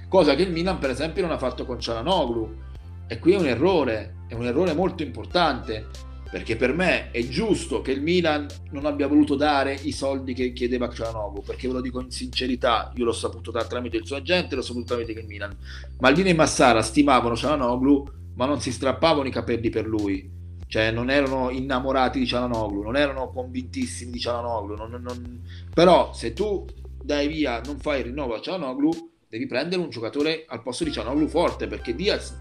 [0.09, 2.67] cosa che il Milan per esempio non ha fatto con Cialanoglu.
[3.11, 5.87] E qui è un errore, è un errore molto importante
[6.31, 10.53] perché per me è giusto che il Milan non abbia voluto dare i soldi che
[10.53, 14.17] chiedeva Cialanoglu, perché ve lo dico in sincerità, io l'ho saputo dare tramite il suo
[14.17, 15.57] agente, l'ho saputo tramite il Milan.
[16.01, 20.37] Maldini e Massara stimavano Cialanoglu, ma non si strappavano i capelli per lui.
[20.67, 25.43] Cioè non erano innamorati di Cialanoglu, non erano convintissimi di Cialanoglu, non, non...
[25.73, 26.67] però se tu
[27.03, 28.91] dai via, non fai il rinnovo a Cianoglu,
[29.31, 32.37] devi prendere un giocatore al posto di Cianoglu forte, perché Diaz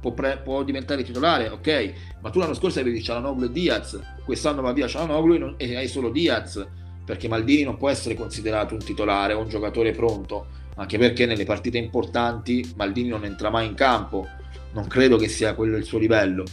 [0.00, 4.62] può, pre- può, diventare titolare, ok, ma tu l'anno scorso avevi Cianoglu e Diaz, quest'anno
[4.62, 6.66] va via Cianoglu e, hai solo Diaz,
[7.04, 10.46] perché Maldini non può essere considerato un titolare o un giocatore pronto,
[10.76, 14.26] anche perché nelle partite importanti Maldini non entra mai in campo,
[14.72, 16.44] non credo che sia quello il suo livello.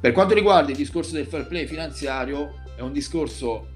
[0.00, 3.68] Per quanto riguarda il discorso del fair play finanziario, è un discorso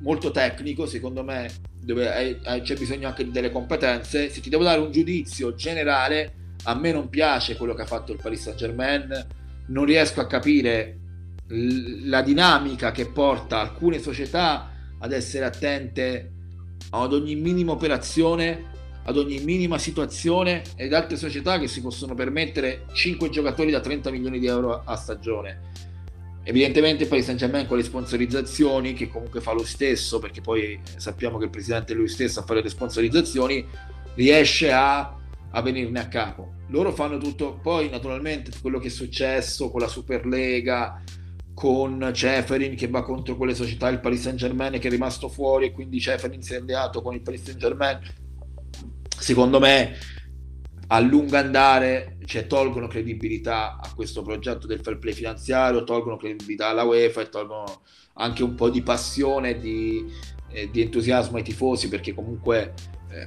[0.00, 1.50] molto tecnico, secondo me
[1.80, 4.30] dove c'è bisogno anche delle competenze.
[4.30, 8.12] Se ti devo dare un giudizio generale, a me non piace quello che ha fatto
[8.12, 9.26] il Paris Saint Germain,
[9.66, 10.98] non riesco a capire
[11.48, 16.32] la dinamica che porta alcune società ad essere attente
[16.90, 18.72] ad ogni minima operazione,
[19.04, 24.10] ad ogni minima situazione ed altre società che si possono permettere 5 giocatori da 30
[24.10, 25.72] milioni di euro a stagione.
[26.46, 31.38] Evidentemente poi Saint Germain con le sponsorizzazioni, che comunque fa lo stesso, perché poi sappiamo
[31.38, 33.66] che il presidente è lui stesso a fare le sponsorizzazioni,
[34.14, 35.16] riesce a,
[35.54, 36.54] a venirne a capo.
[36.68, 41.02] Loro fanno tutto, poi naturalmente quello che è successo con la Superlega,
[41.54, 45.66] con Ceferin che va contro quelle società, il Paris Saint Germain che è rimasto fuori
[45.66, 48.00] e quindi Ceferin si è alleato con il Paris Saint Germain.
[49.16, 49.96] Secondo me
[50.88, 56.68] a lungo andare cioè, tolgono credibilità a questo progetto del fair play finanziario, tolgono credibilità
[56.68, 57.82] alla UEFA e tolgono
[58.14, 60.04] anche un po' di passione di,
[60.50, 62.74] eh, di entusiasmo ai tifosi perché comunque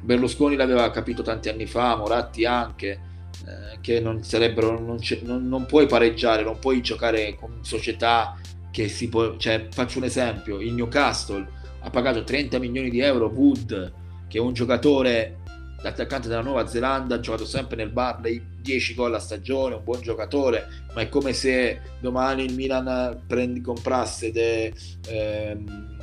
[0.01, 2.99] Berlusconi l'aveva capito tanti anni fa, Moratti anche,
[3.45, 8.37] eh, che non sarebbero, non, non, non, puoi pareggiare, non puoi giocare con società
[8.71, 11.47] che si può, cioè faccio un esempio, il Newcastle
[11.79, 13.93] ha pagato 30 milioni di euro Wood,
[14.27, 15.37] che è un giocatore
[15.81, 20.01] l'attaccante della Nuova Zelanda ha giocato sempre nel Barley 10 gol a stagione, un buon
[20.01, 24.73] giocatore, ma è come se domani il Milan prendi, comprasse de,
[25.07, 25.96] ehm,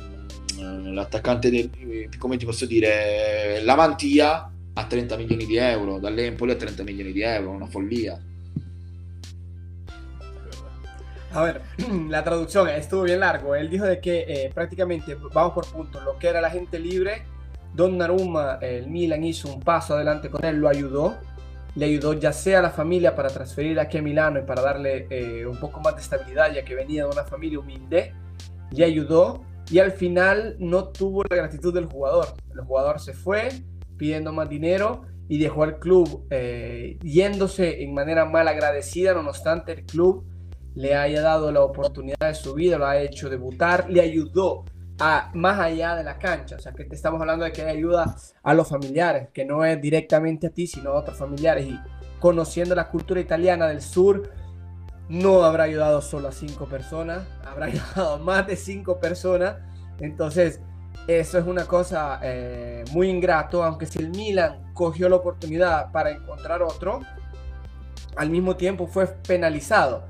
[0.59, 6.83] l'attaccante, de, come ti posso dire, Lavantia a 30 milioni di euro, dall'Empoli a 30
[6.83, 8.19] milioni di euro, una follia.
[11.31, 11.61] A ver,
[12.09, 13.55] la traducción estuvo bien largo.
[13.55, 17.23] Él dijo de que eh, prácticamente, vamos por puntos, lo que era la gente libre
[17.75, 21.17] Donnarumma, el Milan hizo un paso adelante con él, lo ayudó,
[21.75, 25.07] le ayudó ya sea a la familia para transferir aquí a Milano y para darle
[25.09, 28.13] eh, un poco más de estabilidad, ya que venía de una familia humilde,
[28.71, 32.27] le ayudó y al final no tuvo la gratitud del jugador.
[32.53, 33.49] El jugador se fue
[33.97, 39.71] pidiendo más dinero y dejó al club eh, yéndose en manera mal agradecida, no obstante
[39.71, 40.25] el club
[40.75, 44.65] le haya dado la oportunidad de su vida, lo ha hecho debutar, le ayudó
[45.33, 46.55] más allá de la cancha.
[46.57, 49.81] O sea, que te estamos hablando de que ayuda a los familiares, que no es
[49.81, 51.65] directamente a ti, sino a otros familiares.
[51.65, 51.79] Y
[52.19, 54.31] conociendo la cultura italiana del sur,
[55.09, 59.55] no habrá ayudado solo a cinco personas, habrá ayudado a más de cinco personas.
[59.99, 60.59] Entonces,
[61.07, 66.11] eso es una cosa eh, muy ingrato, aunque si el Milan cogió la oportunidad para
[66.11, 67.01] encontrar otro,
[68.15, 70.03] al mismo tiempo fue penalizado.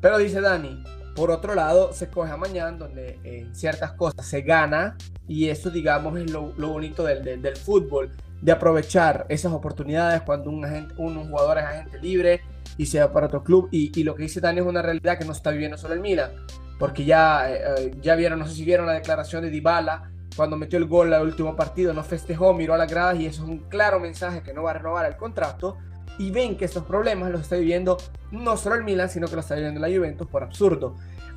[0.00, 0.82] Pero dice Dani,
[1.14, 4.96] por otro lado, se coge a mañana donde en ciertas cosas se gana
[5.28, 10.64] y eso, digamos, es lo, bonito del, del, fútbol, de aprovechar esas oportunidades cuando un,
[10.64, 12.40] agente, un, jugador es agente libre
[12.76, 13.68] y se va para otro club.
[13.70, 16.00] Y, y, lo que dice Dani es una realidad que no está viviendo solo el
[16.00, 16.30] Milan,
[16.78, 20.56] porque ya, eh, eh, ya vieron, no sé si vieron la declaración de Dybala cuando
[20.56, 23.48] metió el gol al último partido, no festejó, miró a las gradas y eso es
[23.48, 25.76] un claro mensaje que no va a renovar el contrato.
[26.18, 27.96] y ven que estos problemas los está viviendo
[28.30, 30.96] no solo el Milan, sino que los está viviendo la Juventus por absurdo.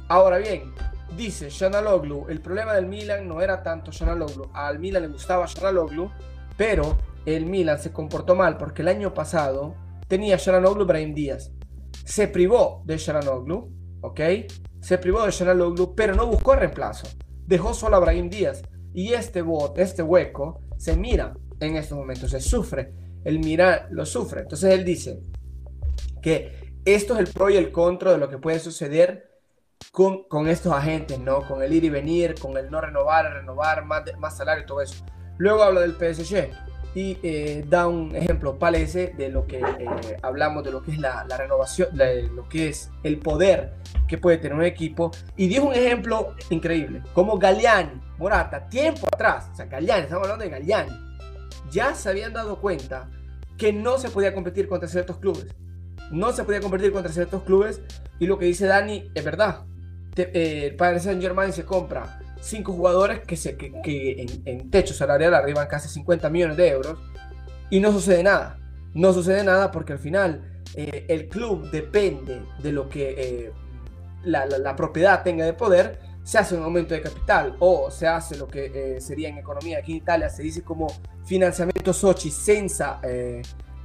[0.09, 0.73] Ahora bien,
[1.15, 6.11] dice Shanaloglu, el problema del Milan no era tanto Shanaloglu, al Milan le gustaba Shanaloglu,
[6.57, 9.75] pero el Milan se comportó mal porque el año pasado
[10.07, 11.51] tenía Shanaloglu Brahim Díaz.
[12.03, 14.19] Se privó de Shanaloglu, ¿ok?
[14.81, 17.07] Se privó de Shanaloglu, pero no buscó reemplazo.
[17.45, 18.61] Dejó solo a Brahim Díaz.
[18.93, 22.93] Y este bot, este hueco, se mira en estos momentos, se sufre.
[23.23, 24.41] El mira lo sufre.
[24.41, 25.21] Entonces él dice
[26.21, 29.31] que esto es el pro y el contra de lo que puede suceder
[29.91, 31.47] con, con estos agentes, ¿no?
[31.47, 34.81] Con el ir y venir, con el no renovar, renovar, más, más salario y todo
[34.81, 35.03] eso.
[35.37, 36.49] Luego habla del PSG
[36.95, 40.97] y eh, da un ejemplo palese de lo que eh, hablamos de lo que es
[40.97, 43.73] la, la renovación, de lo que es el poder
[44.07, 45.11] que puede tener un equipo.
[45.35, 50.45] Y dio un ejemplo increíble, como Galliani, Morata, tiempo atrás, o sea, Galliani, estamos hablando
[50.45, 50.91] de Galliani,
[51.69, 53.09] ya se habían dado cuenta
[53.57, 55.47] que no se podía competir contra ciertos clubes.
[56.11, 57.81] No se podía competir contra ciertos clubes.
[58.19, 59.65] Y lo que dice Dani es verdad.
[60.15, 65.33] Eh, el Padre Saint Germain se compra cinco jugadores que, se, que, en, techo salarial
[65.33, 66.99] arriban casi 50 millones de euros
[67.69, 68.59] y no sucede nada.
[68.93, 73.51] No sucede nada porque al final eh, el club depende de lo que eh,
[74.23, 78.37] la, la, propiedad tenga de poder, se hace un aumento de capital o se hace
[78.37, 80.87] lo que eh, sería en economía aquí en Italia se dice como
[81.23, 82.99] financiamiento soci senza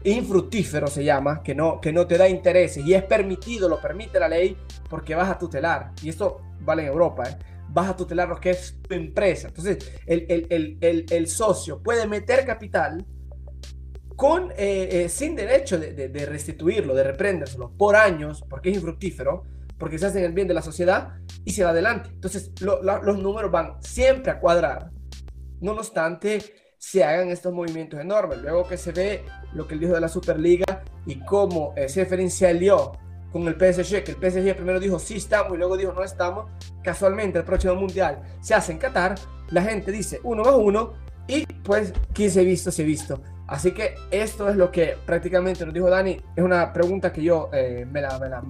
[0.04, 4.18] infructífero se llama, que no, que no te da intereses y es permitido, lo permite
[4.18, 4.56] la ley
[4.88, 7.36] porque vas a tutelar y esto vale en Europa, ¿eh?
[7.72, 9.48] Vas a tutelar lo que es tu empresa.
[9.48, 13.04] Entonces, el, socio puede meter capital
[14.16, 19.44] con, eh, eh, sin derecho de, restituirlo, de reprendérselo por años, porque es infructífero,
[19.78, 21.14] porque se hace el bien de la sociedad
[21.44, 22.10] y se va adelante.
[22.12, 24.90] Entonces, los números van siempre a cuadrar.
[25.60, 26.42] No obstante,
[26.76, 28.38] se hagan estos movimientos enormes.
[28.38, 32.00] Luego que se ve lo que él dijo de la Superliga y cómo eh, se
[32.00, 32.92] diferencialió
[33.32, 36.46] con el PSG, que el PSG primero dijo sí estamos y luego dijo no estamos,
[36.82, 39.14] casualmente el próximo mundial se hace en Qatar,
[39.50, 40.94] la gente dice uno más uno
[41.28, 43.22] y pues quién se ha visto, se ha visto.
[43.46, 47.50] Así que esto es lo que prácticamente nos dijo Dani, es una pregunta que yo
[47.52, 48.40] eh, me, la, me, la,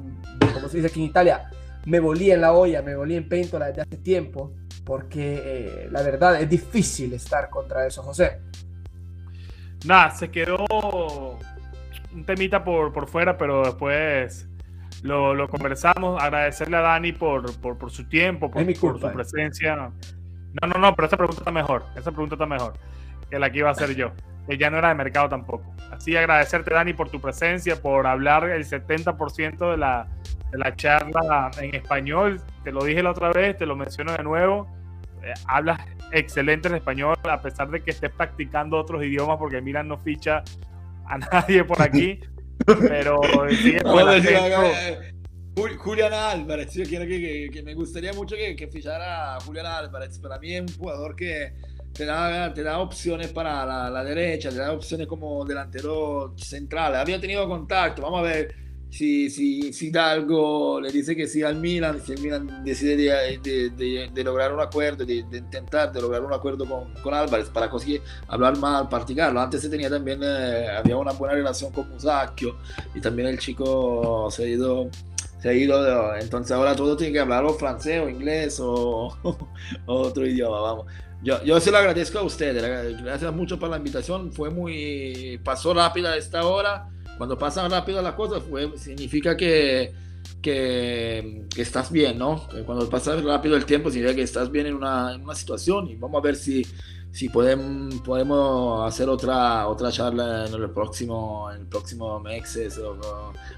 [0.52, 1.50] como se dice aquí en Italia,
[1.86, 4.52] me volí en la olla, me volí en péntola desde hace tiempo,
[4.84, 8.40] porque eh, la verdad es difícil estar contra eso, José.
[9.86, 10.66] Nada, se quedó
[12.12, 14.48] un temita por, por fuera, pero después
[15.02, 16.22] lo, lo conversamos.
[16.22, 19.10] Agradecerle a Dani por, por, por su tiempo, por, por su eh.
[19.12, 19.76] presencia.
[19.76, 19.92] No,
[20.66, 21.84] no, no, pero esa pregunta está mejor.
[21.96, 22.74] Esa pregunta está mejor
[23.30, 24.10] que la que iba a hacer yo,
[24.48, 25.72] que ya no era de mercado tampoco.
[25.90, 30.08] Así agradecerte, Dani, por tu presencia, por hablar el 70% de la,
[30.50, 32.42] de la charla en español.
[32.64, 34.68] Te lo dije la otra vez, te lo menciono de nuevo.
[35.22, 35.80] Eh, hablas
[36.12, 40.42] excelente en español, a pesar de que estés practicando otros idiomas, porque Miran no ficha
[41.06, 42.20] a nadie por aquí.
[42.78, 43.20] Pero
[45.78, 50.18] Julián Álvarez, yo quiero que, me gustaría mucho que, que fichara a Julián Álvarez.
[50.18, 51.52] Para mí es un jugador que
[51.92, 56.96] te da, te da opciones para la, la, derecha, te da opciones como delantero central.
[56.96, 58.54] Había tenido contacto, vamos a ver
[58.90, 63.70] si, si, si Dalgo le dice que sí al Milan, si el Milan decide de,
[63.70, 67.70] de, de, lograr un acuerdo, de, intentar de lograr un acuerdo con, con, Álvarez para
[67.70, 69.40] conseguir hablar mal, practicarlo.
[69.40, 72.56] Antes se tenía también, eh, había una buena relación con Musacchio
[72.92, 74.90] y también el chico se ha ido,
[75.40, 79.16] se ha ido, entonces ahora todo tiene que hablar o francés o inglés o,
[79.86, 80.86] otro idioma, vamos.
[81.22, 85.74] Yo, yo se lo agradezco a ustedes, gracias mucho por la invitación, fue muy, pasó
[85.74, 86.88] rápida esta hora
[87.20, 88.42] cuando pasan rápido las cosas,
[88.76, 89.92] significa que,
[90.40, 92.48] que, estás bien, ¿no?
[92.64, 95.96] Cuando pasa rápido el tiempo, significa que estás bien en una, en una situación y
[95.96, 96.66] vamos a ver si,
[97.12, 102.58] si podemos, podemos hacer otra, otra charla en el próximo, en el próximo mes,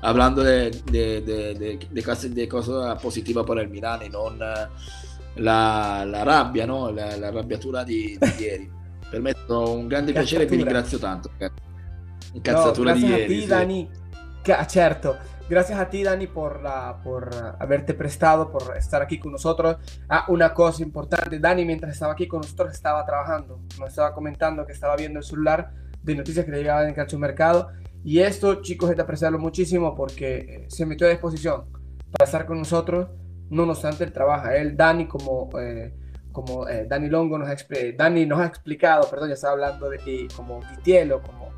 [0.01, 4.29] hablando de, de, de, de, de cosas positivas para el Milan y no
[5.37, 6.91] la, la rabbia, no?
[6.91, 8.71] la, la rabbiatura di, di ieri.
[9.09, 11.31] Per me è un grande piacere e vi ringrazio tanto.
[12.35, 13.91] Incazzatura no, gracias a ti, Dani.
[14.69, 15.17] Cierto.
[15.49, 17.29] Gracias a ti, Dani, por, la, por
[17.59, 19.77] haberte prestado, por estar aquí con nosotros.
[20.09, 23.61] Ah, una cosa importante, Dani, mientras estaba aquí con nosotros, estaba trabajando.
[23.79, 25.73] Nos estaba comentando que estaba viendo el celular
[26.03, 27.69] de noticias que le llegaban en Calcio Mercado.
[28.05, 31.67] Y esto, chicos, es de apreciarlo muchísimo porque eh, se metió a disposición
[32.11, 33.09] para estar con nosotros.
[33.51, 34.57] No obstante, él trabaja.
[34.57, 35.93] Él, Dani, como, eh,
[36.33, 37.57] como eh, Dani Longo nos ha,
[37.97, 41.53] Dani nos ha explicado, perdón, ya estaba hablando de como Vitielo, como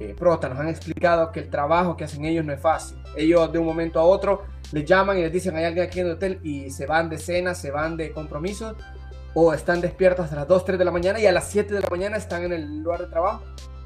[0.00, 2.98] eh, Prota nos han explicado que el trabajo que hacen ellos no es fácil.
[3.16, 6.06] Ellos de un momento a otro les llaman y les dicen hay alguien aquí en
[6.06, 8.76] el hotel y se van de cena, se van de compromisos
[9.34, 11.80] o están despiertos hasta las 2, 3 de la mañana y a las 7 de
[11.80, 13.42] la mañana están en el lugar de trabajo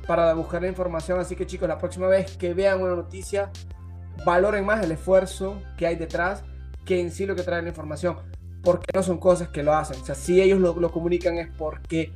[0.07, 1.21] para buscar la información.
[1.21, 3.51] Así que chicos, la próxima vez que vean una noticia,
[4.25, 6.45] valoren más el esfuerzo que hay detrás
[6.85, 8.17] que en sí lo que trae la información.
[8.63, 10.01] Porque no son cosas que lo hacen.
[10.01, 12.13] O sea, si ellos lo, lo comunican es porque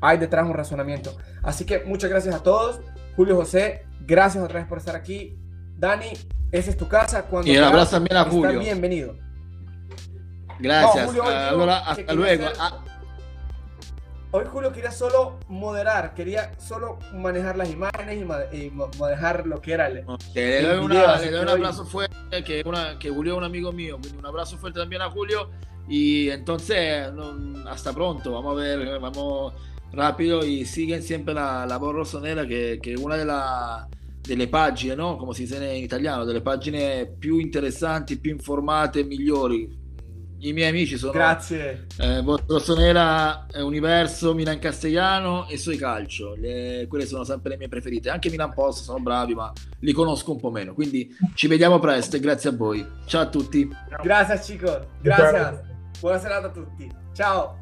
[0.00, 1.16] hay detrás un razonamiento.
[1.42, 2.80] Así que muchas gracias a todos.
[3.20, 5.36] Julio José, gracias otra vez por estar aquí.
[5.76, 6.06] Dani,
[6.50, 7.26] esa es tu casa.
[7.26, 8.58] Cuando y un abrazo también a Julio.
[8.58, 9.14] Bienvenido.
[10.58, 11.04] Gracias.
[11.04, 12.46] No, Julio, Ahora, hasta luego.
[12.46, 12.56] Hacer...
[12.58, 12.82] Ah.
[14.30, 19.74] Hoy Julio quería solo moderar, quería solo manejar las imágenes y, y manejar lo que
[19.74, 19.96] era el,
[20.34, 23.70] le, doy, una, le doy un abrazo fuerte, que, una, que Julio es un amigo
[23.70, 23.98] mío.
[24.18, 25.50] Un abrazo fuerte también a Julio.
[25.90, 27.06] Y entonces,
[27.68, 28.32] hasta pronto.
[28.32, 29.52] Vamos a ver, vamos
[29.92, 33.88] rápido y siguen siempre la, la voz rossonera che, che, è una della,
[34.20, 35.16] delle pagine, no?
[35.16, 39.78] come si dice in italiano, delle pagine più interessanti, più informate, migliori.
[40.42, 41.86] I miei amici sono Grazie.
[41.98, 46.34] Eh, Rossonera Universo, Milan Castellano e Soi Calcio.
[46.34, 48.08] Le, quelle sono sempre le mie preferite.
[48.08, 50.72] Anche Milan Post sono bravi, ma li conosco un po' meno.
[50.72, 52.86] Quindi ci vediamo presto e grazie a voi.
[53.04, 53.68] Ciao a tutti.
[54.02, 54.86] Grazie, Chico.
[55.02, 55.62] Grazie.
[56.00, 56.90] Buona serata a tutti.
[57.12, 57.58] Ciao.